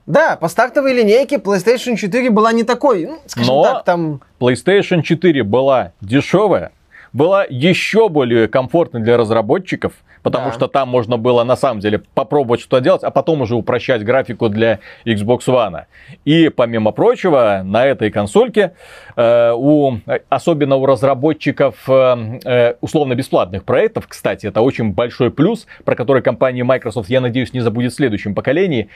Да, 0.06 0.36
по 0.36 0.48
стартовой 0.48 0.94
линейке 0.94 1.36
PlayStation 1.36 1.96
4 1.96 2.30
была 2.30 2.50
не 2.52 2.62
такой, 2.62 3.04
ну, 3.04 3.18
скажем 3.26 3.54
Но 3.54 3.62
так, 3.62 3.84
там... 3.84 4.22
PlayStation 4.40 5.02
4 5.02 5.42
была 5.42 5.92
дешевая, 6.00 6.72
была 7.12 7.44
еще 7.44 8.08
более 8.08 8.48
комфортной 8.48 9.02
для 9.02 9.18
разработчиков, 9.18 9.92
потому 10.24 10.46
да. 10.46 10.52
что 10.52 10.66
там 10.68 10.88
можно 10.88 11.18
было 11.18 11.44
на 11.44 11.54
самом 11.54 11.80
деле 11.80 12.02
попробовать 12.14 12.60
что-то 12.62 12.80
делать, 12.82 13.04
а 13.04 13.10
потом 13.10 13.42
уже 13.42 13.54
упрощать 13.54 14.02
графику 14.02 14.48
для 14.48 14.80
Xbox 15.04 15.40
One. 15.46 15.84
И 16.24 16.48
помимо 16.48 16.90
прочего, 16.90 17.60
на 17.62 17.84
этой 17.84 18.10
консольке, 18.10 18.72
э, 19.16 19.52
у, 19.54 19.98
особенно 20.30 20.76
у 20.76 20.86
разработчиков 20.86 21.76
э, 21.88 22.40
э, 22.44 22.74
условно-бесплатных 22.80 23.64
проектов, 23.64 24.06
кстати, 24.08 24.46
это 24.46 24.62
очень 24.62 24.92
большой 24.92 25.30
плюс, 25.30 25.66
про 25.84 25.94
который 25.94 26.22
компания 26.22 26.64
Microsoft, 26.64 27.10
я 27.10 27.20
надеюсь, 27.20 27.52
не 27.52 27.60
забудет 27.60 27.92
в 27.92 27.96
следующем 27.96 28.34
поколении, 28.34 28.88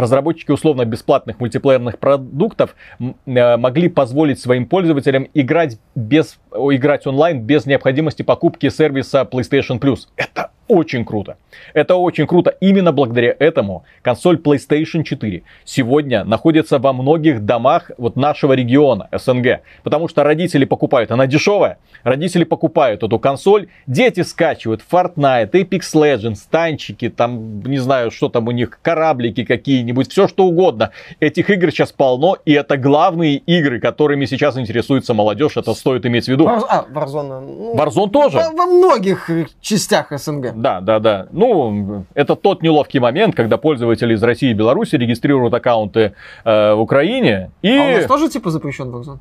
разработчики 0.00 0.50
условно-бесплатных 0.50 1.40
мультиплеерных 1.40 1.98
продуктов 1.98 2.74
э, 2.98 3.56
могли 3.56 3.88
позволить 3.88 4.40
своим 4.40 4.66
пользователям 4.66 5.28
играть, 5.34 5.78
без, 5.94 6.38
играть 6.52 7.06
онлайн 7.06 7.42
без 7.42 7.66
необходимости 7.66 8.22
покупки 8.22 8.68
сервиса 8.68 9.28
PlayStation 9.30 9.78
Plus. 9.78 10.08
Это 10.16 10.50
очень 10.70 11.04
круто. 11.04 11.36
Это 11.74 11.96
очень 11.96 12.26
круто. 12.26 12.54
Именно 12.60 12.92
благодаря 12.92 13.34
этому 13.38 13.84
консоль 14.02 14.36
PlayStation 14.36 15.02
4 15.02 15.42
сегодня 15.64 16.24
находится 16.24 16.78
во 16.78 16.92
многих 16.92 17.44
домах 17.44 17.90
вот 17.98 18.14
нашего 18.14 18.52
региона, 18.52 19.08
СНГ. 19.12 19.62
Потому 19.82 20.06
что 20.06 20.22
родители 20.22 20.64
покупают, 20.64 21.10
она 21.10 21.26
дешевая, 21.26 21.78
родители 22.04 22.44
покупают 22.44 23.02
эту 23.02 23.18
консоль, 23.18 23.66
дети 23.88 24.22
скачивают 24.22 24.82
Fortnite, 24.88 25.50
Apex 25.50 25.80
Legends, 25.94 26.38
танчики, 26.48 27.10
там, 27.10 27.62
не 27.62 27.78
знаю, 27.78 28.12
что 28.12 28.28
там 28.28 28.46
у 28.46 28.52
них, 28.52 28.78
кораблики 28.80 29.44
какие-нибудь, 29.44 30.10
все 30.12 30.28
что 30.28 30.44
угодно. 30.44 30.92
Этих 31.18 31.50
игр 31.50 31.72
сейчас 31.72 31.90
полно, 31.90 32.36
и 32.44 32.52
это 32.52 32.76
главные 32.76 33.36
игры, 33.38 33.80
которыми 33.80 34.24
сейчас 34.26 34.56
интересуется 34.56 35.14
молодежь, 35.14 35.56
это 35.56 35.74
стоит 35.74 36.06
иметь 36.06 36.26
в 36.26 36.28
виду. 36.28 36.46
А, 36.46 36.86
Warzone. 36.88 37.40
Ну, 37.40 37.74
Warzone 37.74 38.10
тоже. 38.10 38.38
Во, 38.38 38.50
во 38.52 38.66
многих 38.66 39.28
частях 39.60 40.12
СНГ. 40.16 40.59
Да, 40.60 40.80
да, 40.80 40.98
да. 40.98 41.26
Ну, 41.32 42.04
это 42.14 42.36
тот 42.36 42.62
неловкий 42.62 43.00
момент, 43.00 43.34
когда 43.34 43.56
пользователи 43.56 44.14
из 44.14 44.22
России 44.22 44.50
и 44.50 44.54
Беларуси 44.54 44.96
регистрируют 44.96 45.54
аккаунты 45.54 46.12
э, 46.44 46.74
в 46.74 46.80
Украине. 46.80 47.50
И... 47.62 47.76
А 47.76 47.82
у 47.82 47.96
нас 47.96 48.06
тоже 48.06 48.28
типа 48.28 48.50
запрещен 48.50 48.90
Warzone? 48.90 49.18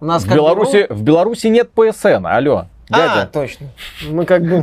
У 0.00 0.04
нас 0.04 0.24
в, 0.24 0.34
Беларуси, 0.34 0.86
бы... 0.88 0.94
в 0.94 1.02
Беларуси 1.02 1.46
нет 1.48 1.70
PSN, 1.74 2.26
алло. 2.28 2.66
Дядя. 2.88 3.22
А, 3.22 3.26
точно. 3.26 3.68
Мы 4.10 4.26
как 4.26 4.42
бы... 4.42 4.62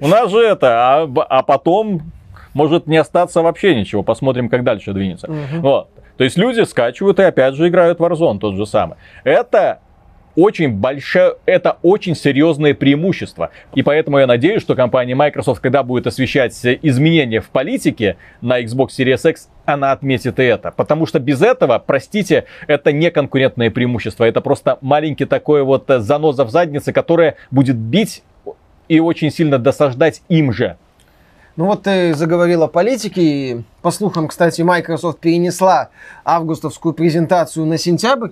У 0.00 0.06
нас 0.06 0.30
же 0.30 0.38
это, 0.38 0.68
а, 0.68 1.08
а 1.28 1.42
потом 1.42 2.12
может 2.54 2.86
не 2.86 2.96
остаться 2.96 3.42
вообще 3.42 3.74
ничего. 3.74 4.02
Посмотрим, 4.04 4.48
как 4.48 4.62
дальше 4.62 4.92
двинется. 4.92 5.28
Вот. 5.58 5.88
То 6.16 6.24
есть 6.24 6.36
люди 6.36 6.62
скачивают 6.62 7.18
и 7.20 7.22
опять 7.22 7.54
же 7.54 7.68
играют 7.68 7.98
в 7.98 8.02
Warzone 8.02 8.38
тот 8.38 8.54
же 8.54 8.66
самый. 8.66 8.96
Это 9.24 9.80
очень 10.38 10.70
большое, 10.70 11.34
это 11.46 11.78
очень 11.82 12.14
серьезное 12.14 12.72
преимущество. 12.72 13.50
И 13.74 13.82
поэтому 13.82 14.18
я 14.18 14.26
надеюсь, 14.28 14.62
что 14.62 14.76
компания 14.76 15.16
Microsoft, 15.16 15.60
когда 15.60 15.82
будет 15.82 16.06
освещать 16.06 16.56
изменения 16.82 17.40
в 17.40 17.48
политике 17.48 18.16
на 18.40 18.62
Xbox 18.62 18.90
Series 18.96 19.28
X, 19.28 19.48
она 19.64 19.90
отметит 19.90 20.38
и 20.38 20.44
это. 20.44 20.70
Потому 20.70 21.06
что 21.06 21.18
без 21.18 21.42
этого, 21.42 21.82
простите, 21.84 22.44
это 22.68 22.92
не 22.92 23.10
конкурентное 23.10 23.72
преимущество. 23.72 24.22
Это 24.22 24.40
просто 24.40 24.78
маленький 24.80 25.24
такой 25.24 25.64
вот 25.64 25.86
заноза 25.88 26.44
в 26.44 26.50
заднице, 26.50 26.92
которая 26.92 27.34
будет 27.50 27.76
бить 27.76 28.22
и 28.86 29.00
очень 29.00 29.32
сильно 29.32 29.58
досаждать 29.58 30.22
им 30.28 30.52
же. 30.52 30.76
Ну 31.56 31.64
вот 31.64 31.82
ты 31.82 32.14
заговорил 32.14 32.62
о 32.62 32.68
политике. 32.68 33.64
По 33.82 33.90
слухам, 33.90 34.28
кстати, 34.28 34.62
Microsoft 34.62 35.18
перенесла 35.18 35.88
августовскую 36.24 36.94
презентацию 36.94 37.66
на 37.66 37.76
сентябрь. 37.76 38.30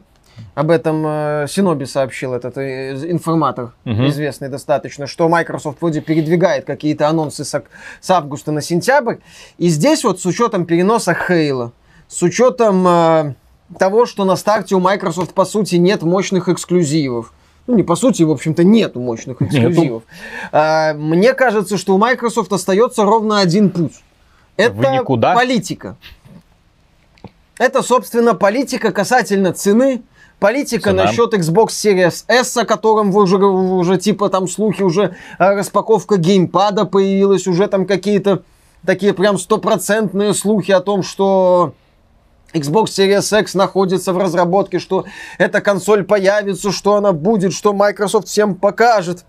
Об 0.55 0.70
этом 0.70 1.05
э, 1.07 1.46
Синоби 1.49 1.85
сообщил 1.85 2.33
этот 2.33 2.57
э, 2.57 3.11
информатор, 3.11 3.72
угу. 3.85 4.09
известный 4.09 4.49
достаточно, 4.49 5.07
что 5.07 5.29
Microsoft 5.29 5.81
вроде 5.81 6.01
передвигает 6.01 6.64
какие-то 6.64 7.09
анонсы 7.09 7.44
с, 7.44 7.62
с 8.01 8.11
августа 8.11 8.53
на 8.53 8.62
сентябрь. 8.62 9.16
И 9.59 9.68
здесь 9.68 10.05
вот 10.05 10.20
с 10.20 10.27
учетом 10.27 10.64
переноса 10.64 11.14
Хейла, 11.14 11.72
с 12.09 12.22
учетом 12.22 12.87
э, 12.87 13.35
того, 13.79 14.07
что 14.07 14.25
на 14.25 14.37
старте 14.37 14.75
у 14.75 14.81
Microsoft, 14.81 15.35
по 15.35 15.44
сути, 15.44 15.77
нет 15.77 16.03
мощных 16.03 16.49
эксклюзивов. 16.49 17.33
Ну, 17.66 17.75
не 17.75 17.83
по 17.83 17.96
сути, 17.96 18.22
в 18.22 18.31
общем-то, 18.31 18.62
нету 18.62 19.01
мощных 19.01 19.42
эксклюзивов. 19.42 20.05
А, 20.53 20.94
мне 20.94 21.35
кажется, 21.35 21.77
что 21.77 21.94
у 21.94 21.99
Microsoft 21.99 22.53
остается 22.53 23.03
ровно 23.03 23.40
один 23.40 23.70
путь. 23.70 24.05
Это 24.57 24.92
никуда? 24.92 25.35
политика. 25.35 25.96
Это, 27.59 27.83
собственно, 27.83 28.35
политика 28.35 28.92
касательно 28.92 29.53
цены, 29.53 30.03
политика 30.38 30.90
Цена. 30.90 31.05
насчет 31.05 31.35
Xbox 31.35 31.68
Series 31.68 32.25
S, 32.29 32.57
о 32.57 32.64
котором 32.64 33.12
вы 33.12 33.22
уже, 33.22 33.37
уже 33.37 33.96
типа 33.96 34.29
там 34.29 34.49
слухи, 34.49 34.83
уже 34.83 35.16
а, 35.38 35.55
распаковка 35.55 36.16
геймпада 36.16 36.85
появилась, 36.85 37.46
уже 37.46 37.66
там 37.68 37.87
какие-то 37.87 38.42
такие 38.85 39.12
прям 39.14 39.38
стопроцентные 39.38 40.35
слухи 40.35 40.70
о 40.70 40.81
том, 40.81 41.03
что 41.03 41.75
Xbox 42.53 42.87
Series 42.87 43.40
X 43.40 43.55
находится 43.55 44.12
в 44.12 44.18
разработке, 44.18 44.79
что 44.79 45.05
эта 45.38 45.61
консоль 45.61 46.05
появится, 46.05 46.72
что 46.72 46.94
она 46.94 47.12
будет, 47.12 47.53
что 47.53 47.72
Microsoft 47.72 48.29
всем 48.29 48.55
покажет. 48.55 49.25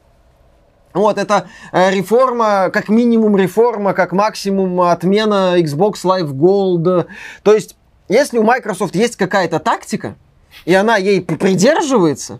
Вот, 0.93 1.17
это 1.17 1.48
э, 1.74 1.91
реформа, 1.91 2.70
как 2.72 2.89
минимум 2.89 3.38
реформа, 3.38 3.93
как 3.93 4.13
максимум 4.13 4.82
отмена 4.82 5.60
Xbox 5.60 6.04
Live 6.04 6.32
Gold. 6.32 7.08
То 7.43 7.54
есть, 7.54 7.76
если 8.08 8.38
у 8.38 8.43
Microsoft 8.43 8.96
есть 8.96 9.15
какая-то 9.15 9.60
тактика, 9.60 10.15
и 10.65 10.73
она 10.73 10.97
ей 10.97 11.21
придерживается, 11.21 12.39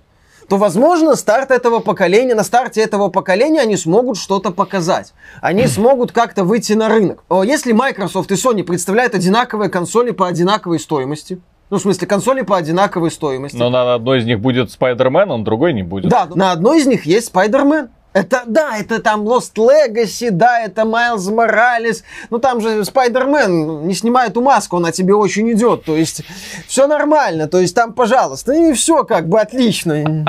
то, 0.50 0.58
возможно, 0.58 1.16
старт 1.16 1.52
этого 1.52 1.80
поколения, 1.80 2.34
на 2.34 2.44
старте 2.44 2.82
этого 2.82 3.10
поколения 3.10 3.60
они 3.60 3.76
смогут 3.76 4.18
что-то 4.18 4.52
показать. 4.52 5.14
Они 5.42 5.68
смогут 5.68 6.14
как-то 6.14 6.46
выйти 6.46 6.74
на 6.74 6.88
рынок. 6.88 7.24
Если 7.44 7.74
Microsoft 7.74 8.32
и 8.32 8.36
Sony 8.36 8.64
представляют 8.64 9.14
одинаковые 9.14 9.70
консоли 9.70 10.12
по 10.12 10.26
одинаковой 10.28 10.80
стоимости, 10.80 11.42
ну, 11.70 11.80
в 11.80 11.82
смысле, 11.82 12.08
консоли 12.08 12.44
по 12.44 12.56
одинаковой 12.56 13.12
стоимости. 13.12 13.58
Но 13.58 13.70
на 13.70 13.94
одной 13.94 14.20
из 14.20 14.26
них 14.26 14.40
будет 14.40 14.70
Spider-Man, 14.70 15.24
а 15.24 15.38
на 15.38 15.44
другой 15.44 15.74
не 15.74 15.84
будет. 15.84 16.10
Да, 16.10 16.26
на 16.34 16.54
одной 16.54 16.80
из 16.80 16.88
них 16.88 17.06
есть 17.06 17.30
Spider-Man. 17.34 17.90
Это, 18.14 18.44
да, 18.48 18.78
это 18.78 19.00
там 19.00 19.28
Lost 19.28 19.54
Legacy, 19.56 20.32
да, 20.32 20.62
это 20.62 20.86
Майлз 20.86 21.28
Моралес. 21.28 22.04
Ну, 22.30 22.40
там 22.40 22.62
же 22.62 22.84
Спайдермен 22.84 23.86
не 23.86 23.94
снимает 23.94 24.32
эту 24.32 24.42
маску, 24.42 24.78
она 24.78 24.92
тебе 24.92 25.14
очень 25.14 25.52
идет. 25.52 25.84
То 25.84 25.96
есть, 25.96 26.24
все 26.68 26.88
нормально. 26.88 27.48
То 27.48 27.60
есть, 27.60 27.76
там, 27.76 27.94
пожалуйста, 27.94 28.54
и 28.54 28.74
все 28.74 29.04
как 29.04 29.28
бы 29.28 29.40
отлично. 29.40 30.26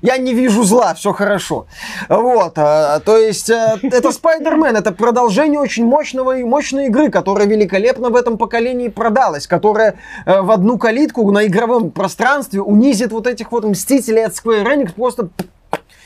Я 0.00 0.16
не 0.16 0.32
вижу 0.32 0.62
зла, 0.62 0.94
все 0.94 1.12
хорошо. 1.12 1.66
Вот, 2.08 2.52
а, 2.56 3.00
то 3.00 3.16
есть, 3.16 3.50
э, 3.50 3.78
это 3.82 4.12
Спайдермен, 4.12 4.76
это 4.76 4.92
продолжение 4.92 5.60
очень 5.60 5.84
мощного 5.84 6.38
и 6.38 6.44
мощной 6.44 6.86
игры, 6.86 7.10
которая 7.10 7.46
великолепно 7.46 8.10
в 8.10 8.16
этом 8.16 8.38
поколении 8.38 8.88
продалась, 8.88 9.46
которая 9.46 9.96
э, 10.24 10.40
в 10.40 10.50
одну 10.50 10.78
калитку 10.78 11.30
на 11.32 11.46
игровом 11.46 11.90
пространстве 11.90 12.62
унизит 12.62 13.10
вот 13.10 13.26
этих 13.26 13.50
вот 13.50 13.64
Мстителей 13.64 14.24
от 14.24 14.32
Square 14.32 14.64
Enix 14.64 14.92
просто 14.94 15.28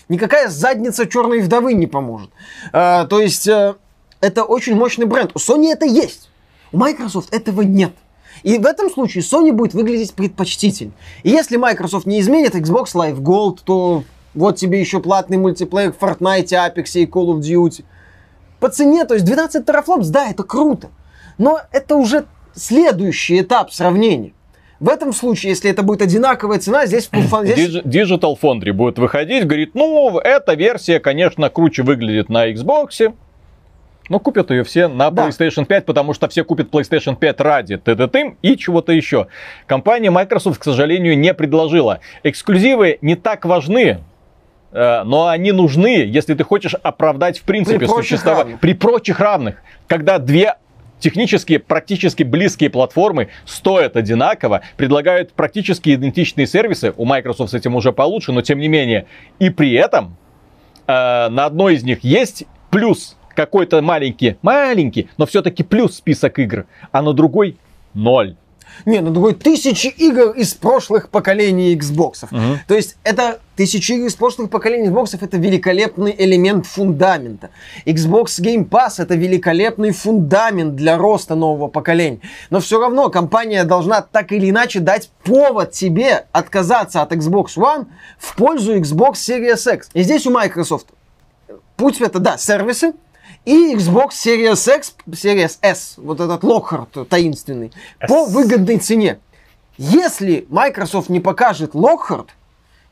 никакая 0.08 0.48
задница 0.48 1.06
черной 1.06 1.40
вдовы 1.40 1.74
не 1.74 1.86
поможет. 1.86 2.30
А, 2.72 3.06
то 3.06 3.20
есть, 3.20 3.46
э, 3.48 3.74
это 4.20 4.44
очень 4.44 4.74
мощный 4.74 5.06
бренд. 5.06 5.32
У 5.34 5.38
Sony 5.38 5.70
это 5.70 5.86
есть. 5.86 6.30
У 6.72 6.78
Microsoft 6.78 7.32
этого 7.32 7.62
нет. 7.62 7.92
И 8.42 8.58
в 8.58 8.66
этом 8.66 8.90
случае 8.90 9.22
Sony 9.22 9.52
будет 9.52 9.74
выглядеть 9.74 10.14
предпочтительней. 10.14 10.92
И 11.22 11.30
если 11.30 11.56
Microsoft 11.56 12.06
не 12.06 12.20
изменит 12.20 12.54
Xbox 12.54 12.94
Live 12.94 13.20
Gold, 13.20 13.60
то 13.64 14.04
вот 14.34 14.56
тебе 14.56 14.80
еще 14.80 15.00
платный 15.00 15.36
мультиплеер 15.36 15.92
в 15.92 16.02
Fortnite, 16.02 16.48
Apex 16.48 16.90
и 16.94 17.06
Call 17.06 17.34
of 17.34 17.40
Duty. 17.40 17.84
По 18.60 18.68
цене, 18.68 19.04
то 19.04 19.14
есть 19.14 19.24
12 19.24 19.64
терафлопс, 19.64 20.08
да, 20.08 20.28
это 20.28 20.42
круто. 20.42 20.90
Но 21.38 21.60
это 21.72 21.96
уже 21.96 22.26
следующий 22.54 23.40
этап 23.40 23.72
сравнения. 23.72 24.32
В 24.80 24.88
этом 24.88 25.12
случае, 25.12 25.50
если 25.50 25.70
это 25.70 25.82
будет 25.82 26.02
одинаковая 26.02 26.58
цена, 26.60 26.86
здесь... 26.86 27.10
здесь... 27.12 27.76
Digi- 27.76 27.82
Digital 27.82 28.36
Foundry 28.40 28.72
будет 28.72 28.98
выходить, 28.98 29.44
говорит, 29.44 29.74
ну, 29.74 30.18
эта 30.18 30.54
версия, 30.54 31.00
конечно, 31.00 31.50
круче 31.50 31.82
выглядит 31.82 32.28
на 32.28 32.48
Xbox, 32.52 33.12
но 34.08 34.20
купят 34.20 34.50
ее 34.52 34.62
все 34.62 34.86
на 34.86 35.10
Да. 35.10 35.26
PlayStation 35.28 35.64
5, 35.66 35.84
потому 35.84 36.14
что 36.14 36.28
все 36.28 36.44
купят 36.44 36.70
PlayStation 36.70 37.16
5 37.16 37.40
ради 37.40 37.76
ТТТ 37.76 38.36
и 38.40 38.56
чего-то 38.56 38.92
еще. 38.92 39.26
Компания 39.66 40.10
Microsoft, 40.10 40.60
к 40.60 40.64
сожалению, 40.64 41.18
не 41.18 41.34
предложила. 41.34 41.98
Эксклюзивы 42.22 42.98
не 43.02 43.16
так 43.16 43.44
важны, 43.44 43.98
э, 44.70 45.02
но 45.02 45.26
они 45.26 45.50
нужны, 45.50 46.04
если 46.06 46.34
ты 46.34 46.44
хочешь 46.44 46.74
оправдать 46.74 47.40
в 47.40 47.42
принципе 47.42 47.80
При 47.80 47.86
существование. 47.86 48.56
При 48.58 48.74
прочих 48.74 49.18
равных. 49.18 49.56
Когда 49.88 50.18
две 50.18 50.54
технически 51.00 51.58
практически 51.58 52.22
близкие 52.22 52.70
платформы 52.70 53.28
стоят 53.44 53.96
одинаково, 53.96 54.62
предлагают 54.76 55.32
практически 55.32 55.94
идентичные 55.94 56.46
сервисы. 56.46 56.92
У 56.96 57.04
Microsoft 57.04 57.52
с 57.52 57.54
этим 57.54 57.76
уже 57.76 57.92
получше, 57.92 58.32
но 58.32 58.42
тем 58.42 58.58
не 58.58 58.68
менее. 58.68 59.06
И 59.38 59.50
при 59.50 59.72
этом 59.74 60.16
э, 60.86 60.92
на 61.28 61.46
одной 61.46 61.74
из 61.74 61.84
них 61.84 62.04
есть 62.04 62.44
плюс 62.70 63.16
какой-то 63.34 63.80
маленький, 63.82 64.36
маленький, 64.42 65.08
но 65.16 65.26
все-таки 65.26 65.62
плюс 65.62 65.96
список 65.96 66.38
игр, 66.38 66.66
а 66.90 67.02
на 67.02 67.12
другой 67.12 67.56
ноль. 67.94 68.36
Не, 68.86 69.00
ну 69.00 69.10
другой 69.10 69.34
тысячи 69.34 69.88
игр 69.88 70.30
из 70.30 70.54
прошлых 70.54 71.08
поколений 71.08 71.74
Xbox. 71.74 72.26
Мгм. 72.30 72.60
То 72.66 72.74
есть 72.74 72.96
это 73.04 73.40
тысячи 73.56 73.92
игр 73.92 74.06
из 74.06 74.14
прошлых 74.14 74.50
поколений 74.50 74.88
Xbox 74.88 75.18
это 75.20 75.36
великолепный 75.36 76.14
элемент 76.16 76.66
фундамента. 76.66 77.50
Xbox 77.86 78.40
Game 78.40 78.68
Pass 78.68 78.94
это 78.98 79.14
великолепный 79.14 79.92
фундамент 79.92 80.76
для 80.76 80.96
роста 80.96 81.34
нового 81.34 81.68
поколения. 81.68 82.20
Но 82.50 82.60
все 82.60 82.80
равно 82.80 83.08
компания 83.10 83.64
должна 83.64 84.02
так 84.02 84.32
или 84.32 84.50
иначе 84.50 84.80
дать 84.80 85.10
повод 85.24 85.72
тебе 85.72 86.26
отказаться 86.32 87.02
от 87.02 87.12
Xbox 87.12 87.56
One 87.56 87.86
в 88.18 88.36
пользу 88.36 88.76
Xbox 88.76 89.14
Series 89.14 89.74
X. 89.74 89.90
И 89.94 90.02
здесь 90.02 90.26
у 90.26 90.30
Microsoft 90.30 90.86
путь 91.76 92.00
это, 92.00 92.18
да, 92.18 92.36
сервисы, 92.36 92.92
и 93.48 93.74
Xbox 93.74 94.10
Series 94.10 94.76
X, 94.76 94.94
Series 95.08 95.56
S, 95.62 95.94
вот 95.96 96.20
этот 96.20 96.44
Lockhart 96.44 97.06
таинственный, 97.06 97.72
по 98.06 98.26
выгодной 98.26 98.76
цене. 98.76 99.20
Если 99.78 100.44
Microsoft 100.50 101.08
не 101.08 101.20
покажет 101.20 101.72
Lockhart, 101.74 102.28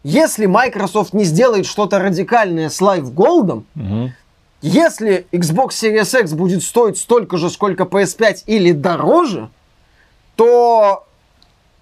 если 0.03 0.47
Microsoft 0.47 1.13
не 1.13 1.25
сделает 1.25 1.67
что-то 1.67 1.99
радикальное 1.99 2.71
с 2.71 2.81
Live 2.81 3.13
Gold, 3.13 3.65
Мгм. 3.75 4.15
если 4.63 5.27
Xbox 5.31 5.73
Series 5.73 6.19
X 6.23 6.33
будет 6.33 6.63
стоить 6.63 6.97
столько 6.97 7.37
же, 7.37 7.51
сколько 7.51 7.85
PS5 7.85 8.45
или 8.47 8.73
дороже, 8.73 9.51
то, 10.37 11.05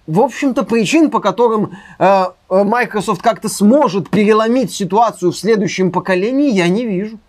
в 0.05 0.19
общем-то, 0.19 0.63
причин, 0.63 1.09
по 1.11 1.21
которым 1.21 1.77
э, 1.97 2.25
э, 2.49 2.63
Microsoft 2.65 3.21
как-то 3.21 3.47
сможет 3.47 4.09
переломить 4.09 4.73
ситуацию 4.73 5.31
в 5.31 5.37
следующем 5.37 5.93
поколении, 5.93 6.51
я 6.51 6.67
не 6.67 6.85
вижу. 6.85 7.19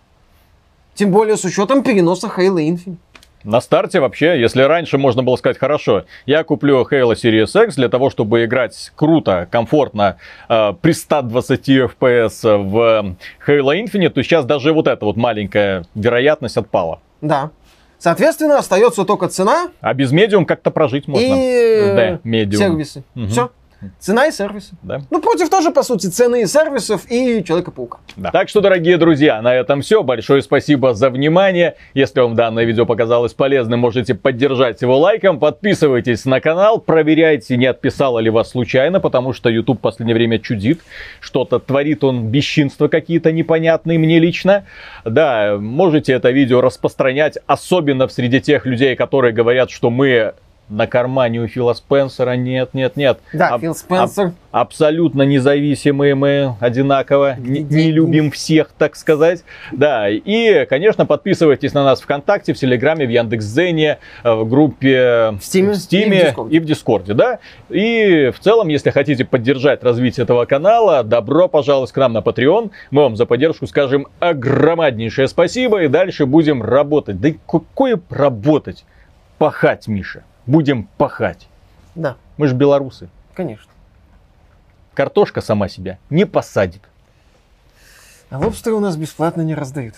Тем 0.97 1.11
более 1.11 1.37
с 1.37 1.45
учетом 1.45 1.83
переноса 1.83 2.27
Halo 2.35 2.55
Infinite. 2.57 2.95
На 3.43 3.61
старте 3.61 3.99
вообще, 3.99 4.41
если 4.41 4.63
раньше 4.63 4.97
можно 4.97 5.21
было 5.21 5.35
сказать, 5.35 5.59
хорошо, 5.59 6.05
я 6.25 6.43
куплю 6.43 6.81
Halo 6.81 7.13
Series 7.13 7.65
X 7.65 7.75
для 7.75 7.87
того, 7.87 8.09
чтобы 8.09 8.43
играть 8.43 8.91
круто, 8.95 9.47
комфортно, 9.51 10.17
э, 10.49 10.73
при 10.81 10.93
120 10.93 11.69
FPS 11.69 12.57
в 12.57 13.15
Halo 13.47 13.79
Infinite, 13.85 14.09
то 14.09 14.23
сейчас 14.23 14.43
даже 14.43 14.73
вот 14.73 14.87
эта 14.87 15.05
вот 15.05 15.17
маленькая 15.17 15.85
вероятность 15.93 16.57
отпала. 16.57 16.99
Да. 17.21 17.51
Соответственно, 17.99 18.57
остается 18.57 19.05
только 19.05 19.27
цена 19.27 19.69
А 19.81 19.93
без 19.93 20.11
медиум 20.11 20.45
как-то 20.45 20.71
прожить 20.71 21.07
можно. 21.07 21.25
и 21.35 21.95
Да, 21.95 22.19
медиум. 22.23 22.61
сервисы. 22.63 23.03
Мгм. 23.13 23.29
Все. 23.29 23.51
Цена 23.99 24.27
и 24.27 24.31
сервисы. 24.31 24.75
Да. 24.81 25.01
Ну, 25.11 25.21
против 25.21 25.49
тоже, 25.49 25.71
по 25.71 25.83
сути, 25.83 26.07
цены 26.07 26.41
и 26.41 26.45
сервисов 26.47 27.03
и 27.09 27.43
Человека-паука. 27.43 27.99
Да. 28.15 28.31
Так 28.31 28.49
что, 28.49 28.61
дорогие 28.61 28.97
друзья, 28.97 29.41
на 29.41 29.53
этом 29.53 29.81
все. 29.81 30.01
Большое 30.01 30.41
спасибо 30.41 30.93
за 30.93 31.09
внимание. 31.09 31.75
Если 31.93 32.19
вам 32.19 32.33
данное 32.33 32.63
видео 32.63 32.85
показалось 32.85 33.33
полезным, 33.33 33.79
можете 33.79 34.15
поддержать 34.15 34.81
его 34.81 34.97
лайком. 34.97 35.39
Подписывайтесь 35.39 36.25
на 36.25 36.41
канал, 36.41 36.79
проверяйте, 36.79 37.55
не 37.55 37.67
отписало 37.67 38.19
ли 38.19 38.29
вас 38.29 38.49
случайно, 38.49 38.99
потому 38.99 39.33
что 39.33 39.49
YouTube 39.49 39.77
в 39.77 39.81
последнее 39.81 40.15
время 40.15 40.39
чудит. 40.39 40.81
Что-то 41.19 41.59
творит 41.59 42.03
он 42.03 42.29
бесчинства 42.29 42.87
какие-то 42.87 43.31
непонятные 43.31 43.99
мне 43.99 44.17
лично. 44.17 44.65
Да, 45.05 45.57
можете 45.59 46.13
это 46.13 46.31
видео 46.31 46.61
распространять, 46.61 47.37
особенно 47.45 48.07
в 48.07 48.11
среди 48.11 48.41
тех 48.41 48.65
людей, 48.65 48.95
которые 48.95 49.33
говорят, 49.33 49.69
что 49.69 49.89
мы 49.89 50.33
на 50.69 50.85
кармане 50.87 51.41
у 51.41 51.47
Фила 51.47 51.73
Спенсера. 51.73 52.35
Нет, 52.35 52.73
нет, 52.73 52.97
нет. 52.97 53.19
Да, 53.33 53.49
Аб- 53.49 53.61
Фил 53.61 53.73
Спенсер. 53.73 54.25
аб- 54.25 54.33
абсолютно 54.51 55.21
независимые 55.23 56.13
мы, 56.15 56.55
одинаково. 56.59 57.35
Не, 57.39 57.61
не 57.61 57.91
любим 57.91 58.31
всех, 58.31 58.71
так 58.77 58.95
сказать. 58.95 59.43
Да, 59.71 60.09
и, 60.09 60.65
конечно, 60.65 61.05
подписывайтесь 61.05 61.73
на 61.73 61.83
нас 61.85 62.01
ВКонтакте, 62.01 62.53
в 62.53 62.57
Телеграме, 62.57 63.05
в 63.05 63.09
Яндекс.Зене, 63.09 63.99
э, 64.23 64.33
в 64.33 64.47
группе 64.49 65.31
В 65.31 65.39
Стиме 65.41 65.71
в 65.71 65.75
Стиме 65.77 66.33
и 66.49 66.59
в 66.59 66.65
Дискорде. 66.65 67.13
да. 67.13 67.39
И 67.69 68.31
в 68.35 68.39
целом, 68.39 68.67
если 68.67 68.89
хотите 68.89 69.23
поддержать 69.25 69.83
развитие 69.83 70.23
этого 70.25 70.45
канала, 70.45 71.03
добро 71.03 71.47
пожаловать 71.47 71.91
к 71.91 71.97
нам 71.97 72.13
на 72.13 72.19
Patreon. 72.19 72.71
Мы 72.91 73.03
вам 73.03 73.15
за 73.15 73.25
поддержку 73.25 73.67
скажем 73.67 74.07
огромнейшее 74.19 75.27
спасибо 75.27 75.83
и 75.83 75.87
дальше 75.87 76.25
будем 76.25 76.61
работать. 76.61 77.19
Да 77.21 77.29
какое 77.49 77.99
работать? 78.09 78.83
Пахать, 79.37 79.87
Миша. 79.87 80.23
Будем 80.47 80.87
пахать. 80.97 81.47
Да. 81.93 82.15
Мы 82.37 82.47
же 82.47 82.55
белорусы. 82.55 83.09
Конечно. 83.33 83.71
Картошка 84.93 85.41
сама 85.41 85.67
себя 85.67 85.99
не 86.09 86.25
посадит. 86.25 86.81
А 88.29 88.39
лобстеры 88.39 88.75
у 88.75 88.79
нас 88.79 88.95
бесплатно 88.95 89.41
не 89.41 89.53
раздают. 89.53 89.93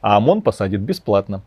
А 0.00 0.16
ОМОН 0.16 0.42
посадит 0.42 0.80
бесплатно. 0.80 1.42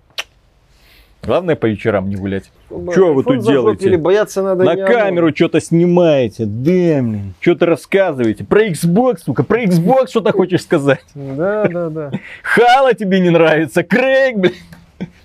Главное 1.23 1.55
по 1.55 1.65
вечерам 1.65 2.07
не 2.07 2.15
гулять. 2.15 2.51
Чё 2.69 3.13
вы 3.13 3.23
тут 3.23 3.43
делаете? 3.43 3.97
бояться 3.97 4.43
надо 4.43 4.63
На 4.63 4.75
камеру 4.75 5.35
что-то 5.35 5.59
снимаете. 5.59 6.45
Да, 6.45 7.01
блин. 7.01 7.33
Что-то 7.39 7.65
рассказываете. 7.65 8.43
Про 8.43 8.67
Xbox, 8.67 9.19
сука, 9.25 9.43
про 9.43 9.63
Xbox 9.63 10.09
что-то 10.09 10.31
хочешь 10.31 10.61
сказать. 10.61 11.03
Да, 11.15 11.67
да, 11.67 11.89
да. 11.89 12.11
Хала 12.43 12.93
тебе 12.93 13.19
не 13.19 13.31
нравится. 13.31 13.83
Крейг, 13.83 14.37
блин. 14.37 14.53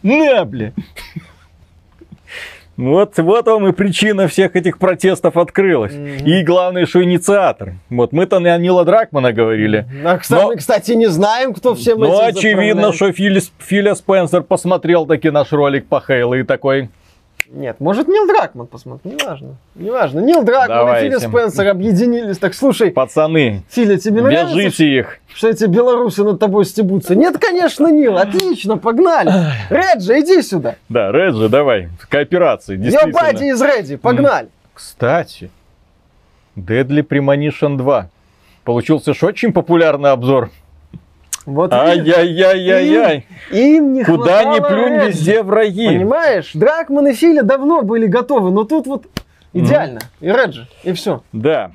На, 0.02 0.44
блин. 0.44 0.72
Вот, 2.76 3.18
вот 3.18 3.46
вам 3.46 3.66
и 3.68 3.72
причина 3.72 4.26
всех 4.26 4.56
этих 4.56 4.78
протестов 4.78 5.36
открылась. 5.36 5.92
Мгм. 5.92 6.24
И 6.26 6.42
главное, 6.42 6.86
что 6.86 7.04
инициатор. 7.04 7.74
Вот 7.90 8.12
мы-то 8.12 8.38
на 8.38 8.56
Нила 8.56 8.86
Дракмана 8.86 9.34
говорили. 9.34 9.86
А, 10.02 10.16
кстати, 10.16 10.40
Но- 10.40 10.48
мы, 10.48 10.56
кстати, 10.56 10.92
не 10.92 11.06
знаем, 11.08 11.52
кто 11.52 11.74
всем 11.74 11.98
Ну, 11.98 12.18
очевидно, 12.18 12.90
заправляет. 12.90 12.94
что 12.94 13.12
Фили, 13.12 13.42
Филя 13.58 13.94
Спенсер 13.94 14.42
посмотрел 14.42 15.04
таки 15.04 15.28
наш 15.30 15.52
ролик 15.52 15.88
по 15.88 16.00
Хейлу 16.00 16.36
и 16.36 16.42
такой, 16.42 16.88
Нет, 17.52 17.80
может 17.80 18.06
Нил 18.06 18.28
Дракман 18.28 18.68
посмотрит, 18.68 19.18
неважно. 19.18 19.56
Неважно. 19.74 20.20
Нил 20.20 20.44
Дракман 20.44 20.78
Давайте. 20.78 21.06
и 21.08 21.10
Филя 21.10 21.18
Спенсер 21.28 21.66
объединились. 21.68 22.38
Так, 22.38 22.54
слушай, 22.54 22.92
пацаны, 22.92 23.64
Филя, 23.68 23.98
тебе 23.98 24.22
нравится, 24.22 24.54
вяжите 24.56 24.86
их. 24.98 25.18
что 25.34 25.48
эти 25.48 25.64
белорусы 25.64 26.22
над 26.22 26.38
тобой 26.38 26.64
стебутся? 26.64 27.16
Нет, 27.16 27.38
конечно, 27.38 27.88
Нил, 27.88 28.16
отлично, 28.18 28.78
погнали. 28.78 29.32
Реджи, 29.68 30.20
иди 30.20 30.42
сюда. 30.42 30.76
Да, 30.88 31.10
Реджи, 31.10 31.48
давай, 31.48 31.88
в 31.98 32.06
кооперации, 32.08 32.76
действительно. 32.76 33.12
бади 33.12 33.44
из 33.46 33.60
Реди, 33.60 33.96
погнали. 33.96 34.48
Кстати, 34.72 35.50
Deadly 36.56 37.02
Premonition 37.04 37.76
2. 37.76 38.08
Получился 38.62 39.12
ж 39.12 39.22
очень 39.24 39.52
популярный 39.52 40.12
обзор. 40.12 40.50
Вот 41.46 41.72
Ай-яй-яй-яй-яй. 41.72 43.26
им 43.50 43.94
не 43.94 44.05
Куда 44.05 44.44
ни 44.44 44.59
плюнь, 44.61 44.94
Реджи. 44.94 45.09
везде 45.09 45.42
враги. 45.42 45.87
Понимаешь, 45.87 46.50
Дракман 46.55 47.09
и 47.09 47.12
Филя 47.14 47.42
давно 47.42 47.83
были 47.83 48.07
готовы, 48.07 48.50
но 48.50 48.64
тут 48.64 48.87
вот 48.87 49.07
идеально. 49.53 50.00
И 50.20 50.26
Реджи, 50.29 50.68
и 50.85 50.92
все. 50.92 51.22
Да. 51.33 51.72